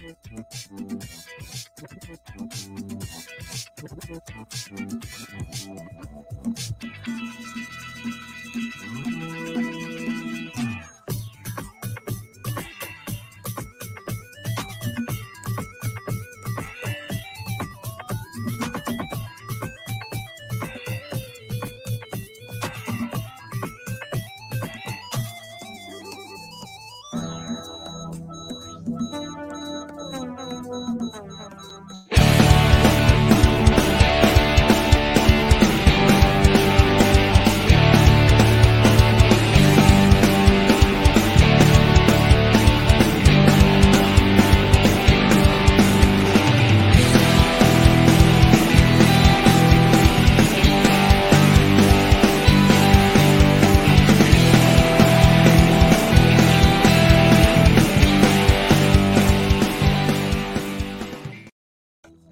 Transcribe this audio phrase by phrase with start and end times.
[0.00, 0.16] プレ
[4.06, 4.46] ゼントは?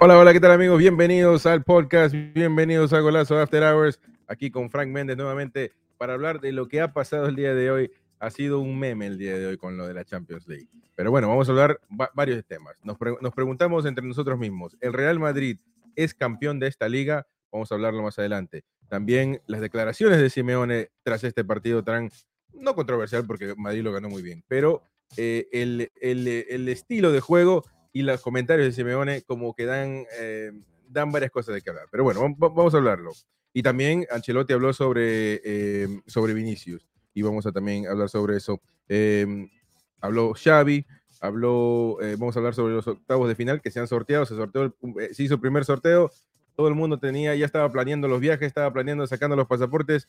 [0.08, 0.78] Hola, hola, ¿qué tal amigos?
[0.78, 6.40] Bienvenidos al podcast, bienvenidos a Golazo After Hours, aquí con Frank Méndez nuevamente para hablar
[6.40, 7.90] de lo que ha pasado el día de hoy.
[8.18, 10.66] Ha sido un meme el día de hoy con lo de la Champions League.
[10.94, 11.78] Pero bueno, vamos a hablar
[12.14, 12.74] varios temas.
[12.82, 15.58] Nos, nos preguntamos entre nosotros mismos, ¿el Real Madrid
[15.94, 17.26] es campeón de esta liga?
[17.52, 18.64] Vamos a hablarlo más adelante.
[18.88, 22.10] También las declaraciones de Simeone tras este partido tan,
[22.54, 24.84] no controversial porque Madrid lo ganó muy bien, pero
[25.18, 30.04] eh, el, el, el estilo de juego y los comentarios de Simeone como que dan,
[30.18, 30.52] eh,
[30.88, 31.86] dan varias cosas de que hablar.
[31.90, 33.12] Pero bueno, vamos a hablarlo.
[33.52, 38.60] Y también Ancelotti habló sobre, eh, sobre Vinicius y vamos a también hablar sobre eso.
[38.88, 39.26] Eh,
[40.00, 40.86] habló Xavi,
[41.20, 44.74] habló, vamos a hablar sobre los octavos de final que se han sorteado, se sorteó,
[45.12, 46.12] se hizo el primer sorteo,
[46.54, 50.06] todo el mundo tenía, ya estaba planeando los viajes, estaba planeando, sacando los pasaportes,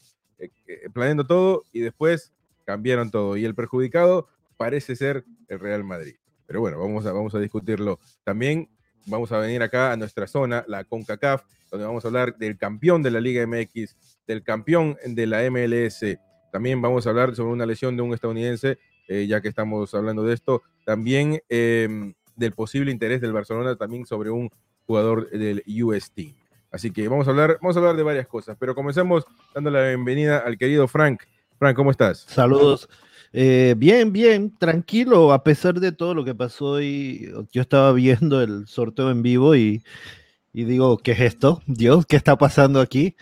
[0.94, 2.32] planeando todo y después
[2.66, 3.38] cambiaron todo.
[3.38, 6.16] Y el perjudicado parece ser el Real Madrid.
[6.50, 8.00] Pero bueno, vamos a, vamos a discutirlo.
[8.24, 8.68] También
[9.06, 13.04] vamos a venir acá a nuestra zona, la CONCACAF, donde vamos a hablar del campeón
[13.04, 16.18] de la Liga MX, del campeón de la MLS.
[16.52, 20.24] También vamos a hablar sobre una lesión de un estadounidense, eh, ya que estamos hablando
[20.24, 20.64] de esto.
[20.88, 24.50] También em, del posible interés del Barcelona, también sobre un
[24.88, 26.34] jugador del US Team.
[26.72, 29.24] Así que vamos a hablar, vamos a hablar de varias cosas, pero comencemos
[29.54, 31.22] dando la bienvenida al querido Frank.
[31.60, 32.22] Frank, ¿cómo estás?
[32.22, 32.90] Saludos.
[33.32, 38.42] Eh, bien, bien, tranquilo, a pesar de todo lo que pasó hoy, yo estaba viendo
[38.42, 39.84] el sorteo en vivo y,
[40.54, 41.62] digo, ¿qué es esto?
[41.68, 43.16] Dios, ¿qué está pasando aquí?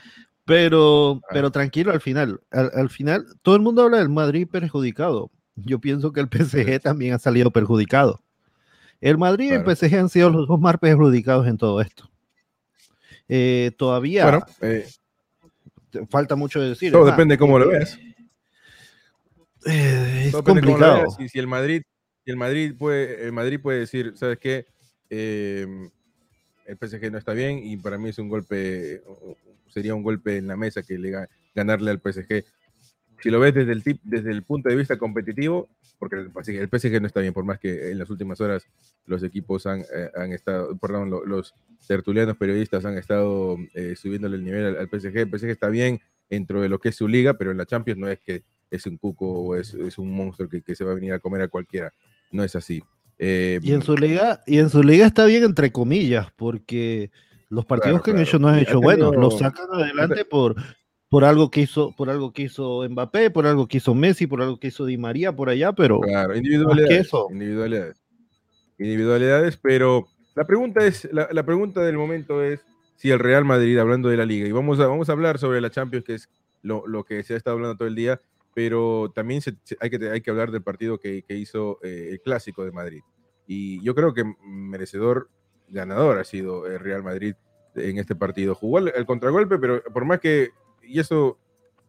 [0.46, 2.40] Pero, pero tranquilo al final.
[2.52, 5.30] Al, final, todo el mundo habla del Madrid perjudicado.
[5.56, 8.22] Yo pienso que el PSG también ha salido perjudicado.
[9.02, 12.10] El Madrid y el PSG han sido los dos más perjudicados en todo esto.
[13.28, 14.88] Eh, todavía eh,
[16.10, 16.94] falta mucho de decir.
[16.94, 18.00] Todo depende de cómo lo veas.
[19.68, 21.06] Eh, es complicado.
[21.12, 21.82] Si, el Madrid,
[22.24, 24.66] si el Madrid puede, el Madrid puede decir, ¿sabes qué?
[25.10, 25.90] Em,
[26.66, 29.02] el PSG no está bien y para mí es un golpe,
[29.70, 32.44] sería un golpe en la mesa que le ganarle al PSG.
[33.22, 37.02] Si lo ves desde el, tip, desde el punto de vista competitivo, porque el PSG,
[37.02, 38.68] no está bien, por más que en las últimas horas
[39.06, 41.56] los equipos han, eh, han estado, perdón, los,
[41.88, 45.18] tertulianos periodistas han estado eh, subiéndole el nivel al, al, PSG.
[45.18, 48.00] El PSG está bien dentro de lo que es su liga, pero en la Champions
[48.00, 51.14] no es que es un cuco o es, un monstruo que, se va a venir
[51.14, 51.94] a comer a cualquiera.
[52.32, 52.84] No es así.
[53.20, 57.12] Eh, y en su liga, y en su liga está bien entre comillas, porque
[57.50, 60.56] los partidos que han hecho no han hecho buenos, los sacan adelante por,
[61.10, 64.42] por algo que hizo, por algo que hizo Mbappé, por algo que hizo Messi, por
[64.42, 67.98] algo que hizo Di María por allá, pero claro, individualidades, individualidades,
[68.78, 72.64] individualidades, pero la pregunta es, la, la, pregunta del momento es
[72.98, 75.62] si el Real Madrid, hablando de la liga, y vamos a, vamos a hablar sobre
[75.62, 76.30] la Champions, que es
[76.62, 78.22] lo, lo que se ha estado hablando todo el día,
[78.58, 79.40] pero también
[79.80, 83.04] hay, que, hay que hablar del partido que, hizo eh, el clásico de Madrid.
[83.46, 85.30] Y yo creo que merecedor
[85.68, 87.36] ganador ha sido el Real Madrid
[87.76, 88.56] en este partido.
[88.56, 90.50] Jugó el, contragolpe, pero por más que,
[90.82, 91.38] y eso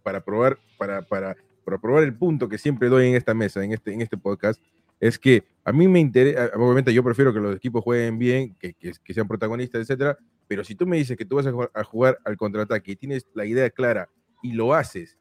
[0.03, 3.73] para probar, para, para, para, probar el punto que siempre doy en esta mesa, en
[3.73, 4.63] este, en este podcast,
[5.01, 8.75] es que a mí me interesa, obviamente yo prefiero que los equipos jueguen bien, que,
[8.75, 11.83] que, sean protagonistas, etcétera, pero si tú me dices que tú vas a jugar, a
[11.83, 14.11] jugar al contraataque y tienes la idea clara
[14.43, 15.19] y lo haces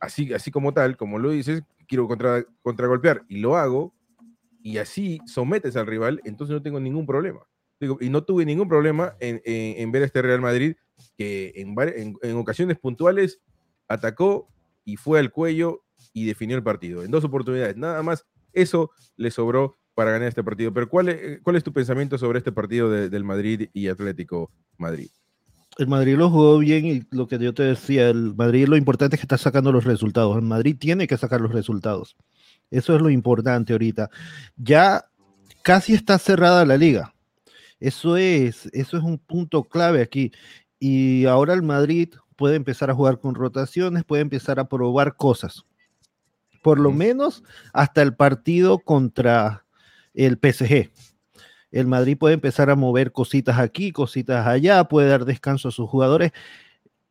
[0.00, 3.94] así, así como tal, como lo dices, quiero contra, contragolpear y lo hago,
[4.62, 7.40] y así sometes al rival, entonces no tengo ningún problema.
[8.00, 10.74] y no tuve ningún problema en, en, ver este Real Madrid
[11.16, 11.76] que en,
[12.22, 13.40] en, ocasiones puntuales
[13.86, 14.48] atacó
[14.84, 17.04] y fue al cuello y definió el partido.
[17.04, 20.72] En dos oportunidades, nada más eso le sobró para ganar este partido.
[20.72, 25.08] Pero ¿cuál es, cuál es tu pensamiento sobre este partido del Madrid y Atlético Madrid?
[25.78, 29.14] El Madrid lo jugó bien y lo que yo te decía, el Madrid lo importante
[29.14, 30.36] es que está sacando los resultados.
[30.36, 32.16] El Madrid tiene que sacar los resultados.
[32.68, 34.10] Eso es lo importante ahorita.
[34.56, 35.04] Ya
[35.62, 37.14] casi está cerrada la liga.
[37.78, 40.32] Eso es, eso es un punto clave aquí.
[40.80, 45.64] Y ahora el Madrid puede empezar a jugar con rotaciones, puede empezar a probar cosas.
[46.60, 49.64] Por lo menos hasta el partido contra
[50.12, 50.90] el PSG.
[51.70, 55.88] El Madrid puede empezar a mover cositas aquí, cositas allá, puede dar descanso a sus
[55.88, 56.32] jugadores.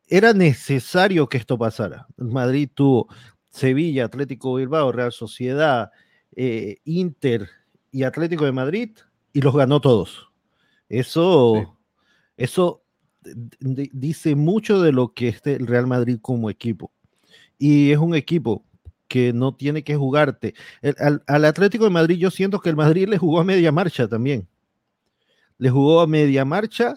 [0.06, 2.06] Era necesario que esto pasara.
[2.18, 3.08] El Madrid tuvo
[3.50, 5.90] Sevilla, Atlético Bilbao, Real Sociedad,
[6.34, 7.48] eh, Inter
[7.92, 8.96] y Atlético de Madrid
[9.32, 10.28] y los ganó todos.
[10.88, 11.78] Eso,
[12.36, 12.82] eso
[13.60, 16.92] dice mucho de lo que es el Real Madrid como equipo.
[17.58, 18.64] Y es un equipo
[19.08, 20.54] que no tiene que jugarte.
[20.98, 24.46] al, Atlético de Madrid yo siento que el Madrid le jugó a media marcha también.
[25.58, 26.94] Le jugó a media marcha,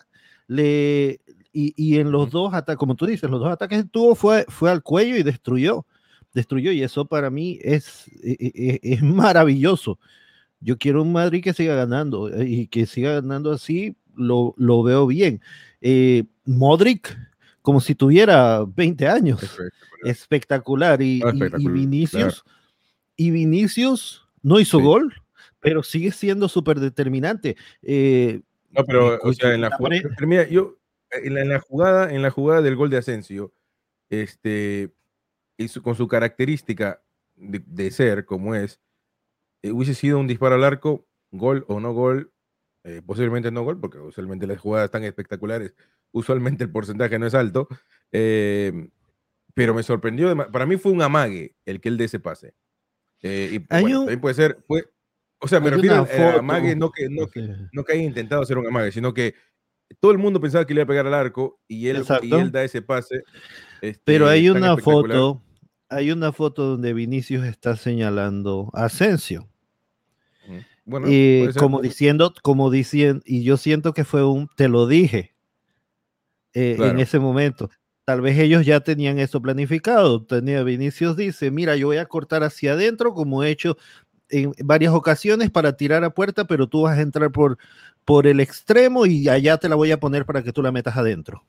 [0.48, 1.22] le,
[1.54, 4.70] y, en los dos ataques, como tú dices, los dos ataques que tuvo fue, fue
[4.72, 5.86] al cuello y destruyó.
[6.34, 10.00] Destruyó, y eso para mí es, e, e, e, es, maravilloso.
[10.60, 14.84] Yo quiero un Madrid que siga ganando eh, y que siga ganando así, lo, lo
[14.84, 15.42] veo bien.
[15.82, 17.18] Eh, Modric,
[17.62, 19.60] como si tuviera 20 años.
[20.04, 21.02] Espectacular.
[21.02, 21.22] Y,
[21.70, 22.44] Vinicius,
[23.16, 25.14] y Vinicius no hizo gol,
[25.60, 27.56] pero sigue siendo súper determinante.
[27.82, 28.42] Eh,
[28.72, 30.78] no, pero, o sea, en la, jugada, yo,
[31.12, 33.54] en la, jugada, en la jugada del gol de Asensio,
[34.10, 34.92] este,
[35.84, 37.02] con su característica
[37.36, 38.80] de, ser como es,
[39.62, 42.32] eh, hubiese sido un disparo al arco, gol o no gol,
[42.84, 45.76] eh, posiblemente no gol, porque usualmente las jugadas tan espectaculares,
[46.12, 47.68] usualmente el porcentaje no es alto,
[48.12, 48.90] em,
[49.54, 52.54] pero me sorprendió, para mí fue un amague el que él dé ese pase.
[53.22, 54.64] Eh, y también puede ser,
[55.40, 57.42] o sea, me refiero a amague, no que, no, que,
[57.72, 59.36] no que haya intentado hacer un amague, sino que
[60.00, 62.52] todo el mundo pensaba que le iba a pegar al arco y él, y él
[62.52, 63.24] da ese pase.
[64.04, 65.44] pero este, hay una foto,
[65.90, 69.48] hay una foto donde Vinicius está señalando a Asensio.
[70.84, 75.36] Bueno, y como diciendo, como diciendo, y yo siento que fue un, te lo dije
[76.54, 77.70] eh, en ese momento.
[78.06, 80.24] Tal vez ellos ya tenían eso planificado.
[80.24, 83.78] Tenía Vinicius dice, mira, yo voy a cortar hacia adentro como he hecho
[84.30, 87.58] en varias ocasiones para tirar a puerta, pero tú vas a entrar por,
[88.06, 90.98] por el extremo y allá te la voy a poner para que tú la metas
[90.98, 91.46] adentro.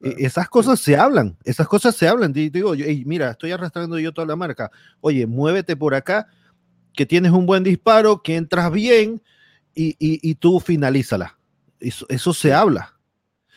[0.00, 2.32] E, esas cosas se hablan, esas cosas se hablan.
[2.32, 2.74] Digo,
[3.04, 4.70] mira, estoy arrastrando yo toda la marca.
[5.00, 6.28] Oye, muévete por acá
[6.92, 9.22] que tienes un buen disparo, que entras bien
[9.74, 11.38] y, y, tú finalízala.
[11.78, 12.95] Eso, eso, se habla.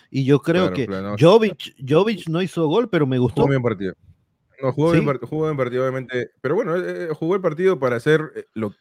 [0.10, 0.88] Y yo creo que
[1.20, 3.42] Jovic, no hizo gol, pero me gustó.
[3.42, 3.94] Jugó bien partido.
[4.62, 6.32] No, jugó, bien, jugó partido, obviamente.
[6.42, 8.74] Pero bueno, eh, eh, jugó el partido para hacer eh, lo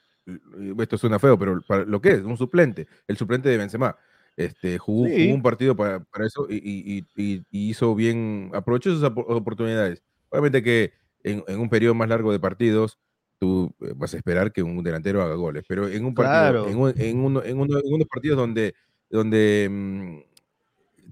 [0.81, 3.97] esto suena feo, pero para lo que es, un suplente, el suplente de Benzema.
[4.37, 10.03] Este, jugó, un partido para, para eso y, y, hizo bien, aprovechó sus oportunidades.
[10.29, 10.93] Obviamente que
[11.25, 13.01] en, en, un periodo más largo de partidos,
[13.39, 16.79] tú vas a esperar que un delantero haga goles, pero en un partido, en,
[17.19, 18.75] uno, en, unos partidos donde,
[19.11, 20.28] donde mm,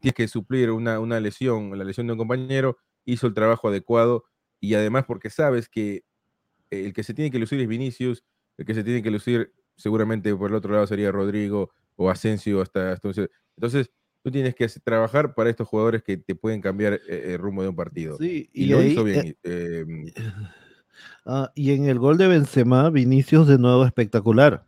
[0.00, 4.24] tienes que suplir una, una, lesión, la lesión de un compañero, hizo el trabajo adecuado
[4.60, 6.04] y además porque sabes que
[6.70, 8.24] el que se tiene que lucir es Vinicius,
[8.56, 12.60] el que se tiene que lucir seguramente por el otro lado sería Rodrigo o Asensio
[12.60, 13.30] hasta, entonces.
[13.56, 13.90] Entonces,
[14.22, 17.68] tú tienes que trabajar para estos jugadores que te pueden cambiar eh, el rumbo de
[17.68, 18.18] un partido.
[18.18, 19.36] Sí, y, lo hizo bien.
[19.42, 20.12] Eh, em,
[21.24, 24.64] Ah, y en el gol de Benzema, Vinicius de nuevo espectacular.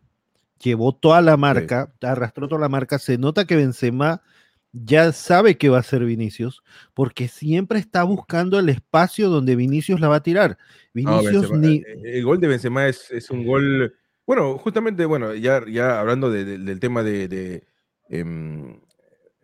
[0.63, 2.99] Llevó toda la marca, arrastró toda la marca.
[2.99, 4.23] Se nota que Benzema
[4.73, 6.63] ya sabe que va a ser Vinicius,
[6.95, 10.59] porque siempre está buscando el espacio donde Vinicius la va a tirar.
[10.93, 11.77] Vinicius ni...
[11.77, 13.95] Eh, el gol de Benzema es, es, un gol,
[14.27, 17.67] bueno, justamente, bueno, ya, ya hablando del tema de, de,
[18.09, 18.81] em,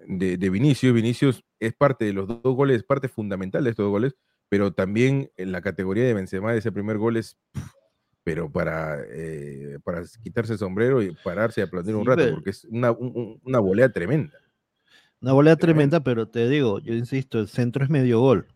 [0.06, 3.92] de, de, Vinicius, Vinicius es parte de los dos goles, parte fundamental de estos dos
[3.92, 4.14] goles,
[4.48, 7.38] pero también en la categoría de Benzema de ese primer gol es,
[8.22, 12.64] pero para, eh, para quitarse el sombrero y pararse a aplaudir un rato, porque es
[12.66, 14.43] una, una volea tremenda.
[15.24, 18.46] Una volea tremenda, pero te digo, yo insisto, el centro es medio gol.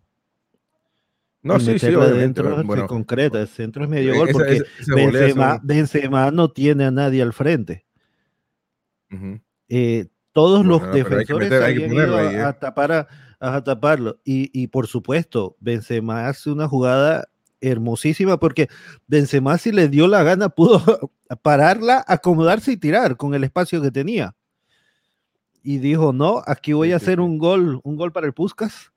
[1.40, 4.60] No, sí, sí, adentro bueno, se concreta, el centro es medio gol porque
[5.62, 7.86] Benzema, no tiene a nadie al frente.
[9.70, 12.42] eh, todos los defensores ¿eh?
[12.42, 13.08] a, tapar
[13.40, 14.20] a, taparlo.
[14.22, 17.30] Y, y, por supuesto, Benzema hace una jugada
[17.62, 18.68] hermosísima porque
[19.06, 20.82] Benzema si le dio la gana pudo
[21.42, 24.34] pararla, acomodarse y tirar con el espacio que tenía.
[25.68, 28.90] Y dijo, no, aquí voy a hacer un gol, un gol para el Puskas.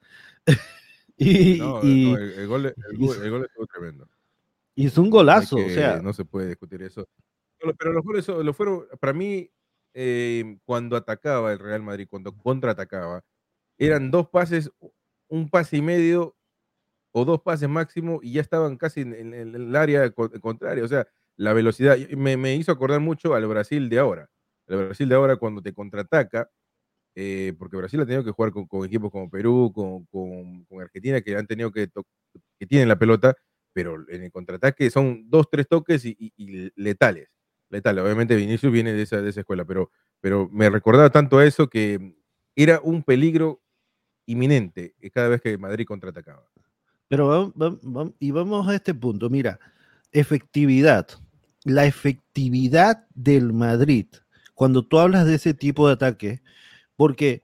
[1.18, 4.08] y, el, gol, estuvo tremendo.
[4.76, 6.02] Hizo un golazo, o sea.
[6.02, 7.10] No se puede discutir eso.
[7.78, 9.52] Pero los goles lo fueron, para mí,
[9.94, 13.22] eh, cuando atacaba el Real Madrid, cuando contraatacaba,
[13.78, 14.72] eran dos pases,
[15.28, 16.38] un pase y medio
[17.12, 20.86] o dos pases máximo y ya estaban casi en, el área contraria.
[20.86, 21.98] O sea, la velocidad.
[22.16, 24.30] Me, me, hizo acordar mucho al Brasil de ahora.
[24.68, 26.50] El Brasil de ahora cuando te contraataca,
[27.16, 31.36] eh, porque Brasil ha tenido que jugar con, equipos como Perú, con, con, Argentina, que
[31.36, 31.90] han tenido que,
[32.60, 33.36] que tienen la pelota,
[33.74, 37.30] pero en el contraataque son dos, tres toques y, letales.
[37.70, 38.04] Letales.
[38.04, 41.70] Obviamente Vinicius viene de esa, de esa escuela, pero, pero me recordaba tanto a eso
[41.70, 42.16] que
[42.56, 43.62] era un peligro
[44.26, 46.46] inminente cada vez que Madrid contraatacaba.
[47.08, 49.60] Pero vamos, y vamos a este punto, mira,
[50.12, 51.08] efectividad.
[51.64, 54.08] La efectividad del Madrid,
[54.56, 56.42] cuando tú hablas de ese tipo de ataque,
[56.96, 57.42] porque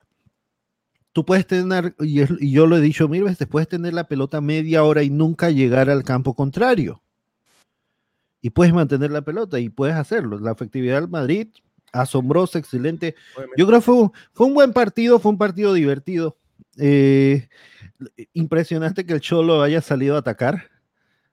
[1.13, 4.83] tú puedes tener, y, yo lo he dicho mil veces, puedes tener la pelota media
[4.83, 7.01] hora y nunca llegar al campo contrario.
[8.41, 10.39] Y puedes mantener la pelota y puedes hacerlo.
[10.39, 11.47] La efectividad del Madrid,
[11.91, 13.15] asombrosa, excelente.
[13.57, 16.37] Yo creo que fue fue un buen partido, fue un partido divertido.
[16.77, 17.49] Eh,
[18.33, 20.69] impresionante que el Cholo haya salido a atacar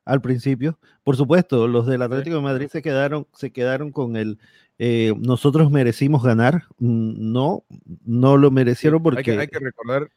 [0.04, 0.78] al principio.
[1.02, 4.38] Por supuesto, los del Atlético de Madrid se quedaron, se quedaron con el
[4.78, 6.64] eh, nosotros merecimos ganar.
[6.78, 7.64] Mm, no,
[8.04, 9.38] no lo merecieron porque.
[9.38, 10.10] Hay que, recordar,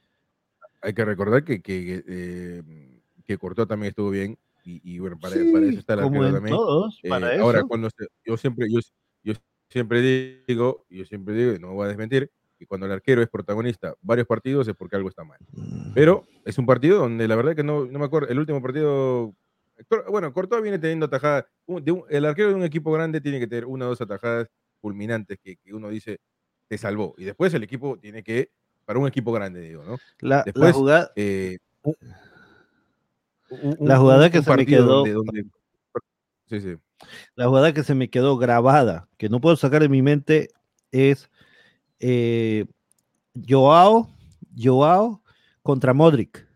[0.82, 2.64] hay que recordar que, que, eh,
[3.26, 4.38] que Cortó también estuvo bien.
[4.70, 6.54] Y, bueno, para, eso está la como también.
[6.54, 7.00] Todos,
[7.40, 7.88] Ahora, cuando
[8.26, 8.82] yo siempre, yo,
[9.24, 9.34] yo
[9.70, 13.30] siempre digo, yo siempre digo, y no voy a desmentir, y cuando el arquero es
[13.30, 15.40] protagonista varios partidos es porque algo está mal.
[15.54, 15.94] Mm.
[15.94, 19.34] Pero es un partido donde la verdad que no, no me acuerdo, el último partido,
[20.10, 21.46] bueno, Courtois viene teniendo atajadas,
[22.10, 24.48] el arquero de un equipo grande tiene que tener una o dos atajadas
[24.82, 26.20] fulminantes que, uno dice,
[26.68, 27.16] te salvó.
[27.18, 28.52] Y después el equipo tiene que,
[28.86, 29.98] para un equipo grande, digo, ¿no?
[30.20, 30.44] La,
[30.74, 31.12] jugada...
[31.16, 31.58] Eh,
[33.80, 35.04] la jugada que se me quedó...
[36.48, 36.76] sí, sí.
[37.36, 40.50] La jugada que se me quedó grabada, que no puedo sacar de mi mente,
[40.92, 41.30] es
[42.00, 42.66] eh,
[43.48, 44.10] Joao,
[44.58, 45.22] Joao
[45.62, 46.48] contra Modric.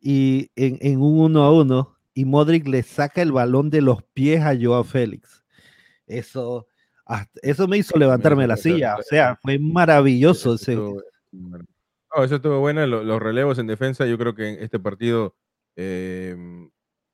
[0.00, 4.42] Y en, un uno a uno, y Modric le saca el balón de los pies
[4.42, 5.44] a Joao Félix.
[6.04, 6.66] Eso,
[7.42, 8.96] eso me hizo levantarme la silla.
[8.96, 10.72] O sea, fue maravilloso ese.
[10.72, 12.84] eso estuvo bueno.
[12.88, 15.36] Los, relevos en defensa, yo creo que en este partido
[15.76, 16.68] em,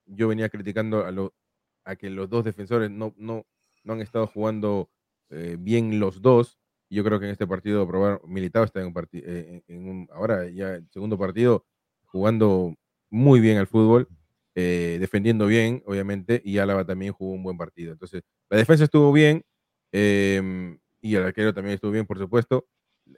[0.07, 3.45] yo venía criticando a, a que los dos defensores no, no,
[3.83, 4.89] no han estado jugando
[5.29, 6.59] eh, bien los dos.
[6.89, 10.09] Yo creo que en este partido probar Militado está en un partido, eh, en un,
[10.15, 11.67] ahora ya el segundo partido
[12.07, 12.75] jugando
[13.11, 14.09] muy bien al fútbol,
[14.55, 17.93] eh, defendiendo bien, obviamente, y Álava también jugó un buen partido.
[17.93, 19.45] Entonces, la defensa estuvo bien
[19.93, 22.67] em, y el arquero también estuvo bien, por supuesto.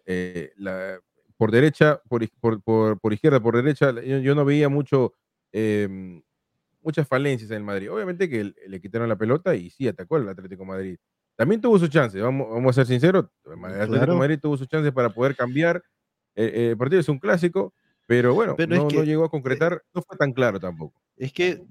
[0.05, 0.99] Eh, la,
[1.37, 2.29] por derecha, por,
[2.63, 5.15] por, por, izquierda, por derecha, yo, no veía mucho,
[5.53, 6.23] em,
[6.83, 7.91] muchas falencias en el Madrid.
[7.93, 10.97] Obviamente que le quitaron la pelota y sí atacó el Atlético Madrid
[11.37, 14.91] también tuvo su chance, vamos, vamos a ser sinceros, el Atlético Madrid tuvo su chance
[14.91, 15.83] para poder cambiar,
[16.35, 17.75] eh, eh, el partido es un clásico,
[18.07, 21.01] pero bueno, no, llegó a concretar, no fue tan claro tampoco.
[21.17, 21.63] Es que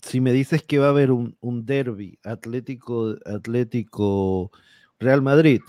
[0.00, 4.50] si me dices que va a haber un, un derby Atlético, Atlético
[4.98, 5.62] Real Madrid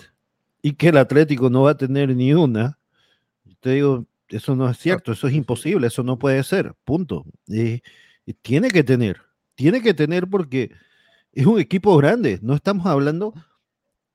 [0.62, 2.80] y que el Atlético no va a tener ni una,
[3.60, 7.26] te digo, eso no es cierto, eso es imposible, eso no puede ser, punto.
[7.48, 7.82] y
[8.42, 9.22] tiene que tener,
[9.56, 10.72] tiene que tener porque
[11.36, 12.40] es un equipo grande.
[12.42, 13.34] No estamos hablando,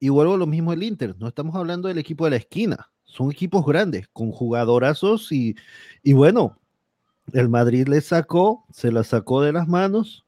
[0.00, 2.90] y vuelvo a lo mismo el Inter, no estamos hablando del equipo de la esquina.
[3.10, 5.56] Son equipos grandes, con jugadorazos y,
[6.02, 6.58] y bueno,
[7.32, 10.24] el Madrid le sacó, se la sacó de las manos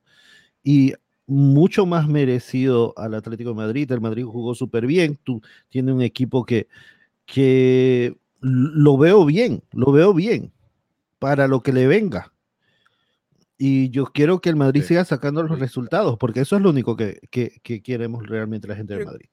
[0.63, 0.95] y
[1.27, 3.91] mucho más merecido al Atlético de Madrid.
[3.91, 5.19] El Madrid jugó súper bien.
[5.23, 6.69] Tú tienes un equipo que,
[7.25, 10.53] que lo veo bien, lo veo bien
[11.19, 12.33] para lo que le venga.
[13.57, 16.97] Y yo quiero que el Madrid siga sacando los resultados, porque eso es lo único
[16.97, 19.29] que, queremos realmente la gente del Madrid.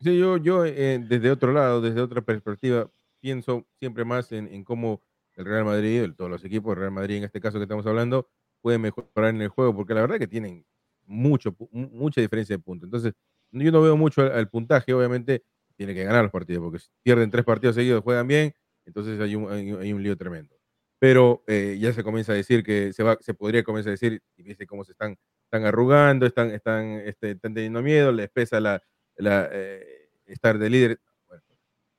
[0.00, 2.88] Sí, yo, yo eh, desde otro lado, desde otra perspectiva,
[3.20, 5.02] pienso siempre más en, cómo
[5.34, 8.28] el Real Madrid, todos los equipos del Real Madrid en este caso que estamos hablando,
[8.60, 10.64] pueden mejorar en el juego, porque la verdad que tienen
[11.04, 12.86] mucho, mucha diferencia de puntos.
[12.86, 13.14] Entonces,
[13.50, 15.44] yo no veo mucho al, puntaje, obviamente
[15.76, 19.34] tiene que ganar los partidos, porque si pierden tres partidos seguidos, juegan bien, entonces hay
[19.34, 20.58] un, hay un lío tremendo
[20.98, 24.22] pero eh, ya se comienza a decir que se, va, se podría comenzar a decir,
[24.36, 28.60] y dice cómo se están, están arrugando, están, están, este, están teniendo miedo, les pesa
[28.60, 28.82] la,
[29.18, 31.00] la eh, estar de líder.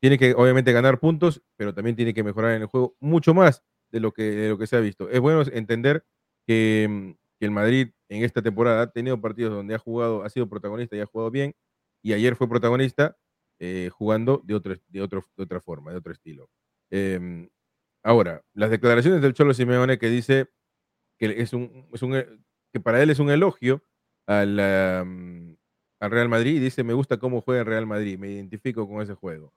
[0.01, 3.63] tiene que obviamente ganar puntos, pero también tiene que mejorar en el juego mucho más
[3.91, 5.09] de lo que, lo que se ha visto.
[5.09, 6.05] Es bueno entender
[6.47, 10.29] que, mm, que, el Madrid en esta temporada ha tenido partidos donde ha jugado, ha
[10.29, 11.53] sido protagonista y ha jugado bien,
[12.01, 13.17] y ayer fue protagonista
[13.59, 16.49] eh, jugando de, otro, de, otro, de otra forma, de otro estilo.
[16.91, 17.49] Em,
[18.03, 20.47] Ahora, las declaraciones del Cholo Simeone que dice
[21.17, 22.13] que, es un, es un,
[22.71, 23.83] que para él es un elogio
[24.25, 25.48] al,
[25.99, 29.01] al Real Madrid y dice, me gusta cómo juega el Real Madrid, me identifico con
[29.01, 29.53] ese juego.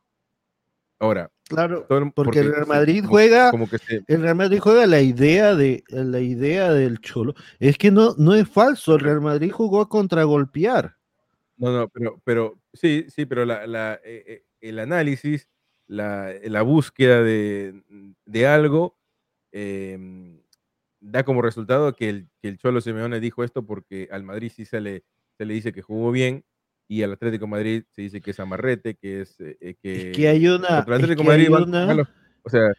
[0.99, 1.85] Ahora, claro,
[2.15, 6.21] porque, el Real Madrid juega, como que el Real Madrid juega la idea de la
[6.21, 7.35] idea del Cholo.
[7.59, 10.97] Es que no, no es falso, el Real Madrid jugó a contragolpear.
[11.57, 15.49] No, no, pero, pero sí, sí, pero la, eh, eh, el análisis,
[15.89, 17.83] la, la búsqueda de,
[18.25, 18.97] de algo
[19.51, 20.41] em,
[21.01, 24.65] da como resultado que el, que el Cholo Simeone dijo esto porque al Madrid sí
[24.65, 25.05] se le,
[25.37, 26.45] se le dice que jugó bien
[26.89, 30.29] y al Atlético Madrid se dice que es amarrete, que es eh, que, es que
[30.29, 32.73] hay una, Atlético Madrid o sea,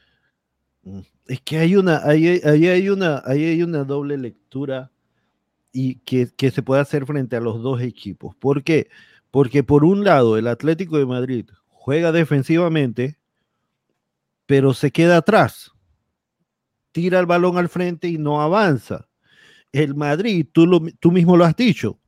[0.83, 4.91] mm, es que hay una, ahí, hay una, ahí hay una doble lectura
[5.71, 8.35] y que, que, se puede hacer frente a los dos equipos.
[8.35, 8.89] ¿Por qué?
[9.31, 13.17] Porque por un lado el Atlético de Madrid juega defensivamente,
[14.45, 15.73] pero se queda atrás
[16.93, 19.09] tira el balón al frente y no avanza.
[19.73, 21.99] El Madrid, tú, lo, tú mismo lo has dicho,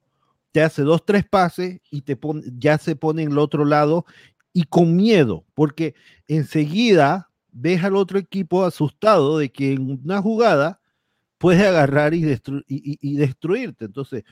[0.56, 4.06] te hace dos, tres pases y te pone, ya se pone en el otro lado
[4.54, 5.96] y con miedo, porque
[6.30, 10.80] enseguida ves al otro equipo asustado de que en una jugada
[11.40, 13.84] puede agarrar y, y, destruirte.
[13.84, 14.24] Entonces,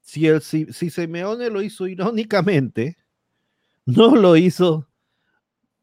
[0.00, 2.96] si, el, si, si Simeone lo hizo irónicamente,
[3.84, 4.88] no lo hizo,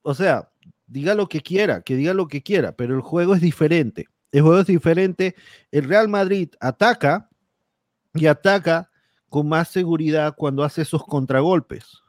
[0.04, 0.54] o sea,
[0.88, 4.08] diga lo que quiera, que diga lo que quiera, pero el juego es diferente.
[4.32, 5.36] El juego es diferente.
[5.70, 7.30] El Real Madrid ataca
[8.14, 8.91] y ataca
[9.32, 12.04] con más seguridad cuando hace esos contragolpes.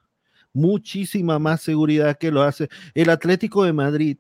[0.52, 2.69] Muchísima más seguridad que lo hace.
[2.95, 4.19] El Atlético de Madrid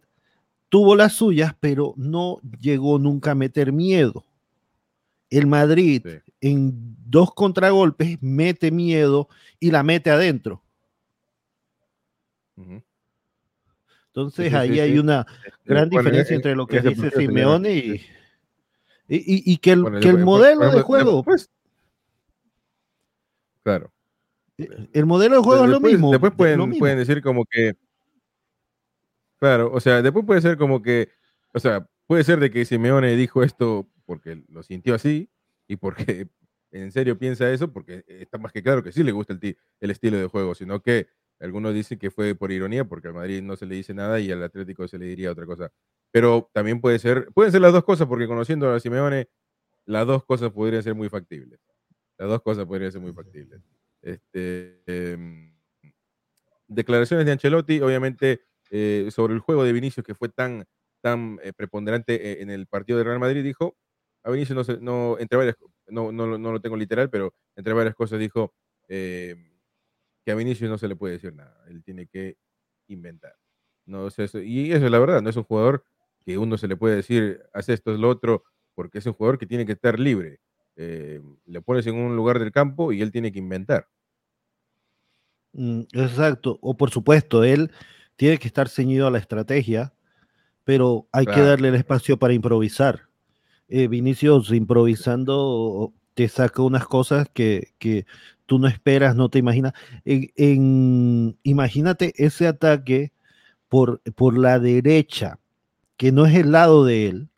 [0.68, 4.24] tuvo las suyas, pero no llegó nunca a meter miedo.
[5.30, 6.06] El Madrid
[6.40, 9.28] en dos contragolpes mete miedo
[9.58, 10.62] y la mete adentro.
[14.06, 15.26] Entonces ahí hay una
[15.64, 18.00] gran diferencia entre lo que dice Simeone y,
[19.08, 21.24] y, que el, que el modelo de juego.
[23.62, 23.92] Claro.
[24.92, 26.10] El modelo de juego es lo mismo.
[26.10, 27.74] Después pueden, pueden decir como que.
[29.38, 31.08] Claro, o sea, después puede ser como que.
[31.52, 35.30] O sea, puede ser de que Simeone dijo esto porque lo sintió así
[35.66, 36.28] y porque
[36.70, 39.90] en serio piensa eso, porque está más que claro que sí le gusta el, el
[39.90, 41.08] estilo de juego, sino que
[41.40, 44.30] algunos dicen que fue por ironía, porque al Madrid no se le dice nada y
[44.30, 45.72] al Atlético se le diría otra cosa.
[46.12, 49.28] Pero también puede ser, pueden ser las dos cosas, porque conociendo a Simeone,
[49.84, 51.58] las dos cosas podrían ser muy factibles.
[52.22, 53.60] Las dos cosas podrían ser muy factibles.
[54.00, 55.52] Este, em,
[56.68, 60.64] declaraciones de Ancelotti, obviamente, eh, sobre el juego de Vinicius, que fue tan,
[61.00, 63.76] tan eh, preponderante eh, en el partido de Real Madrid, dijo,
[64.22, 65.56] a Vinicius no, no entre varias,
[65.88, 68.54] no, no, no, lo tengo literal, pero entre varias cosas dijo,
[68.86, 69.58] em,
[70.24, 72.36] que a Vinicius no se le puede decir nada, él tiene que
[72.86, 73.34] inventar.
[73.84, 75.84] No, eso, y eso es la verdad, no es un jugador
[76.24, 78.44] que uno se le puede decir, haz esto, es lo otro,
[78.76, 80.38] porque es un jugador que tiene que estar libre.
[80.76, 83.88] Eh, le pones en un lugar del campo y él tiene que inventar.
[85.52, 87.70] Mm, exacto, o por supuesto, él
[88.16, 89.92] tiene que estar ceñido a la estrategia,
[90.64, 93.08] pero hay que darle el espacio para improvisar.
[93.68, 98.06] Eh, Vinicius improvisando te saca unas cosas que, que
[98.46, 99.72] tú no esperas, no te imaginas.
[100.04, 103.12] En, imagínate ese ataque
[103.68, 105.38] por, por la derecha,
[105.96, 107.28] que no es el lado de él,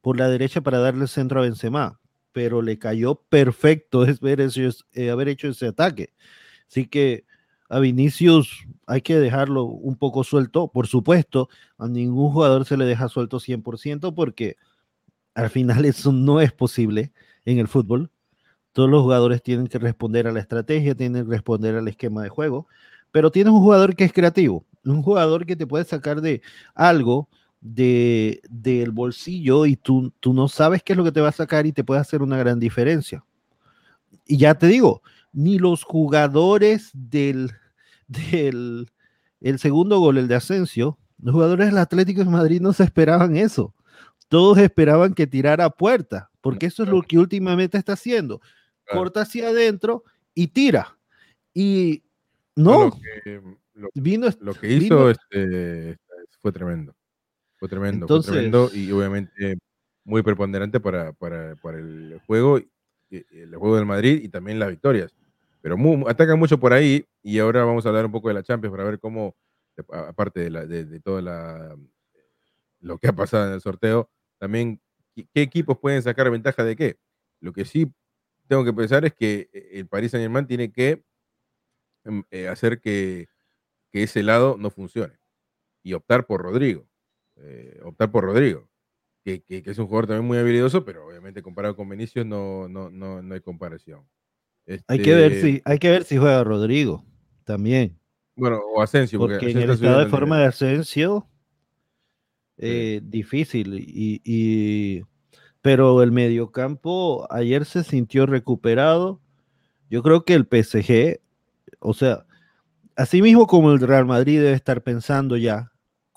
[0.00, 1.99] por la derecha para darle centro a Benzema,
[2.32, 6.12] pero le cayó perfecto es ver eh, haber hecho ese ataque.
[6.68, 7.24] Así que
[7.68, 12.84] a Vinicius hay que dejarlo un poco suelto, por supuesto, a ningún jugador se le
[12.84, 14.56] deja suelto 100% porque
[15.34, 17.12] al final eso no es posible
[17.44, 18.10] en el fútbol.
[18.72, 22.28] Todos los jugadores tienen que responder a la estrategia, tienen que responder al esquema de
[22.28, 22.66] juego,
[23.10, 26.42] pero tienes un jugador que es creativo, un jugador que te puede sacar de
[26.74, 27.28] algo
[27.60, 31.32] de, del bolsillo y tú, tú no sabes qué es lo que te va a
[31.32, 33.24] sacar y te puede hacer una gran diferencia.
[34.26, 37.52] Y ya te digo, ni los jugadores del,
[38.06, 38.90] del
[39.40, 43.36] el segundo gol, el de Asensio, los jugadores del Atlético de Madrid no se esperaban
[43.36, 43.74] eso.
[44.28, 48.40] Todos esperaban que tirara a puerta, porque eso es lo que últimamente está haciendo
[48.90, 50.96] corta hacia adentro y tira.
[51.54, 52.02] Y
[52.56, 53.40] no, lo que,
[53.94, 55.98] vino, lo que hizo este,
[56.40, 56.94] fue tremendo.
[57.60, 59.58] Fue tremendo, fue tremendo y obviamente
[60.04, 62.58] muy preponderante para, para, para el juego,
[63.10, 65.14] el juego del Madrid y también las victorias.
[65.60, 65.76] Pero
[66.08, 68.88] atacan mucho por ahí y ahora vamos a hablar un poco de la Champions para
[68.88, 69.36] ver cómo,
[69.92, 71.76] aparte de, la, de, de toda la,
[72.80, 74.80] lo que ha pasado en el sorteo, también
[75.14, 76.98] qué equipos pueden sacar ventaja de qué.
[77.40, 77.92] Lo que sí
[78.48, 81.04] tengo que pensar es que eh, el Paris Saint Germain tiene que
[82.30, 83.28] eh, hacer que,
[83.92, 85.18] ese lado no funcione
[85.82, 86.86] y optar por Rodrigo.
[87.42, 88.68] Eh, optar por Rodrigo,
[89.24, 93.34] que, es un jugador también muy habilidoso, pero obviamente comparado con Vinicius no, no, no,
[93.34, 94.04] hay comparación.
[94.86, 97.04] Hay, que ver si, este hay que ver si juega Rodrigo
[97.44, 97.98] también.
[98.36, 99.18] Bueno, o Asensio.
[99.18, 101.26] Porque, en el estado de forma de Asensio,
[102.58, 103.74] eh, difícil.
[103.78, 105.02] Y,
[105.62, 109.20] pero el mediocampo ayer se sintió recuperado.
[109.88, 111.20] Yo creo que el PSG,
[111.80, 112.26] o sea,
[112.96, 115.69] así mismo como el Real Madrid debe estar pensando ya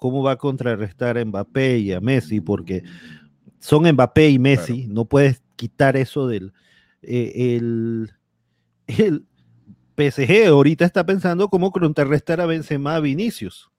[0.03, 2.83] cómo va a contrarrestar a Mbappé y a Messi, porque
[3.59, 6.51] son Mbappé y Messi, no puedes quitar eso del
[7.03, 8.11] eh, el,
[8.87, 9.25] el
[9.95, 13.71] PSG ahorita está pensando cómo contrarrestar a Benzema a Vinicius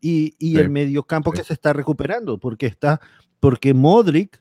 [0.00, 2.98] y, y el mediocampo que se está recuperando, porque está,
[3.38, 4.40] porque Modric,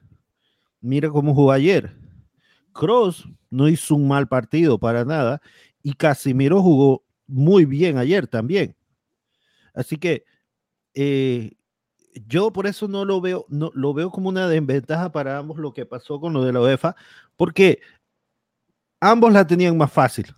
[0.79, 1.97] mira cómo jugó ayer.
[2.71, 5.41] Cross no hizo un mal partido para nada
[5.83, 8.73] y Casimiro jugó muy bien ayer también.
[9.73, 10.23] Así que
[10.97, 11.51] eh,
[12.25, 15.73] yo por eso no lo veo, no lo veo como una desventaja para ambos lo
[15.73, 16.95] que pasó con lo de la UEFA,
[17.35, 17.79] porque
[18.99, 20.35] ambos la tenían más fácil.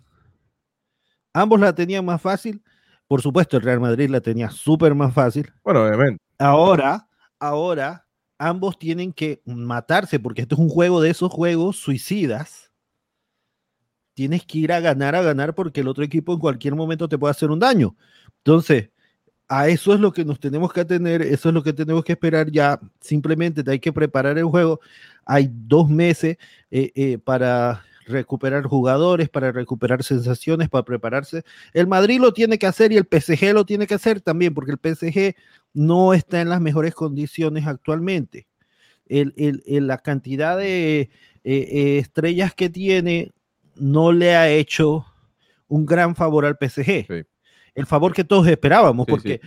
[1.34, 2.62] Ambos la tenían más fácil
[3.10, 5.52] por supuesto, el Real Madrid la tenía súper más fácil.
[5.63, 6.24] Bueno, obviamente.
[6.38, 7.08] Ahora,
[7.39, 8.06] ahora,
[8.38, 12.72] ambos tienen que matarse porque esto es un juego de esos juegos suicidas.
[14.13, 17.17] Tienes que ir a ganar, a ganar, porque el otro equipo en cualquier momento te
[17.17, 17.95] puede hacer un daño.
[18.43, 18.91] Entonces,
[19.49, 22.13] a eso es lo que nos tenemos que atener, eso es lo que tenemos que
[22.13, 22.79] esperar ya.
[23.01, 24.79] Simplemente te hay que preparar el juego.
[25.25, 26.38] Hay dos meses
[26.69, 31.43] eh, eh, para recuperar jugadores, para recuperar sensaciones, para prepararse.
[31.73, 34.71] El Madrid lo tiene que hacer y el PSG lo tiene que hacer también, porque
[34.71, 35.35] el PSG
[35.73, 38.47] no está en las mejores condiciones actualmente.
[39.07, 41.09] la cantidad de
[41.43, 43.31] eh, estrellas que tiene
[43.75, 45.05] no le ha hecho
[45.67, 47.25] un gran favor al PSG.
[47.79, 49.39] El favor que todos esperábamos, porque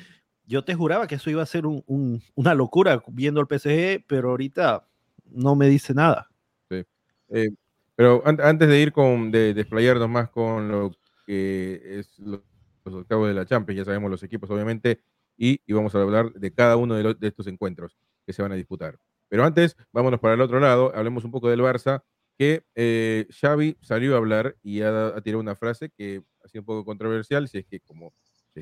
[0.47, 4.89] yo te juraba que eso iba a ser una locura viendo al PSG, pero ahorita
[5.27, 6.31] no me dice nada.
[6.71, 6.83] Sí.
[7.29, 7.51] Eh,
[7.95, 10.93] pero antes de ir con, de desplayarnos más con lo
[11.27, 12.41] que es los,
[12.85, 15.01] octavos de la Champions, ya sabemos los equipos obviamente,
[15.37, 18.99] y, vamos a hablar de cada uno de, estos encuentros que se van a disputar.
[19.29, 22.03] Pero antes, vámonos para el otro lado, hablemos un poco del Barça,
[22.39, 26.67] que eh, Xavi salió a hablar y ha, tirado una frase que ha sido un
[26.67, 28.13] poco controversial, si es que como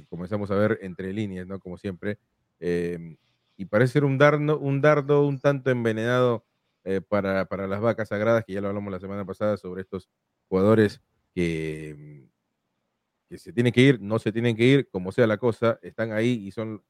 [0.09, 1.59] comenzamos a ver entre líneas, ¿no?
[1.61, 2.18] Como siempre,
[2.61, 3.16] eh,
[3.57, 6.44] y parece ser un dardo, un dardo un tanto envenenado
[6.85, 10.09] eh, para, las vacas sagradas, que ya lo hablamos la semana pasada sobre estos
[10.48, 11.03] jugadores
[11.35, 12.31] que, mm,
[13.29, 16.12] que se tienen que ir, no se tienen que ir, como sea la cosa, están
[16.12, 16.83] ahí y son,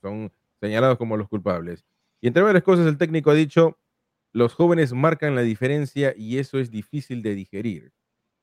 [0.00, 1.84] son señalados como los culpables.
[2.20, 3.78] Y entre varias cosas, el técnico ha dicho,
[4.32, 7.92] los jóvenes marcan la diferencia y eso es difícil de digerir.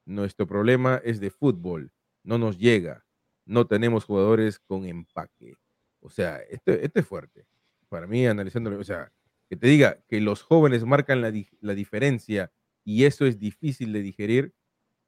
[0.06, 1.92] Nuestro problema es de fútbol,
[2.24, 3.06] no nos llega,
[3.46, 5.56] no tenemos jugadores con empaque.
[6.00, 7.46] O sea, esto, esto es fuerte.
[7.90, 9.12] Para mí, analizándolo, o sea,
[9.52, 11.30] que te diga que los jóvenes marcan la,
[11.76, 12.54] diferencia
[12.86, 14.54] y eso es difícil de digerir,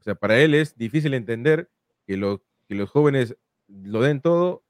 [0.01, 1.69] o sea, para él es difícil entender
[2.05, 3.37] que, lo, que los jóvenes
[3.69, 4.65] lo den todo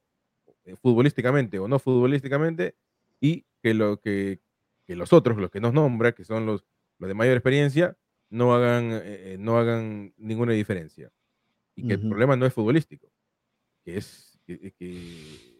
[0.65, 2.75] eh, futbolísticamente o no futbolísticamente
[3.19, 4.41] y que, lo, que,
[4.85, 6.63] los otros, los que nos nombra, que son los,
[6.99, 7.97] los de mayor experiencia,
[8.29, 11.11] no hagan, eh, eh, no hagan ninguna diferencia.
[11.75, 13.07] Y que el problema no es futbolístico,
[13.83, 15.53] que es que,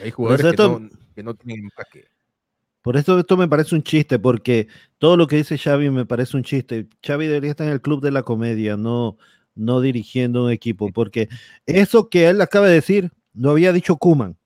[0.00, 2.06] hay jugadores que, no, que no tienen empaque.
[2.82, 4.66] Por eso esto me parece un chiste, porque
[4.98, 6.88] todo lo que dice Xavi me parece un chiste.
[7.06, 9.16] Xavi debería estar en el club de la comedia, no,
[9.54, 11.28] no dirigiendo un equipo, porque
[11.66, 14.36] eso que él acaba de decir, lo había dicho Kuman.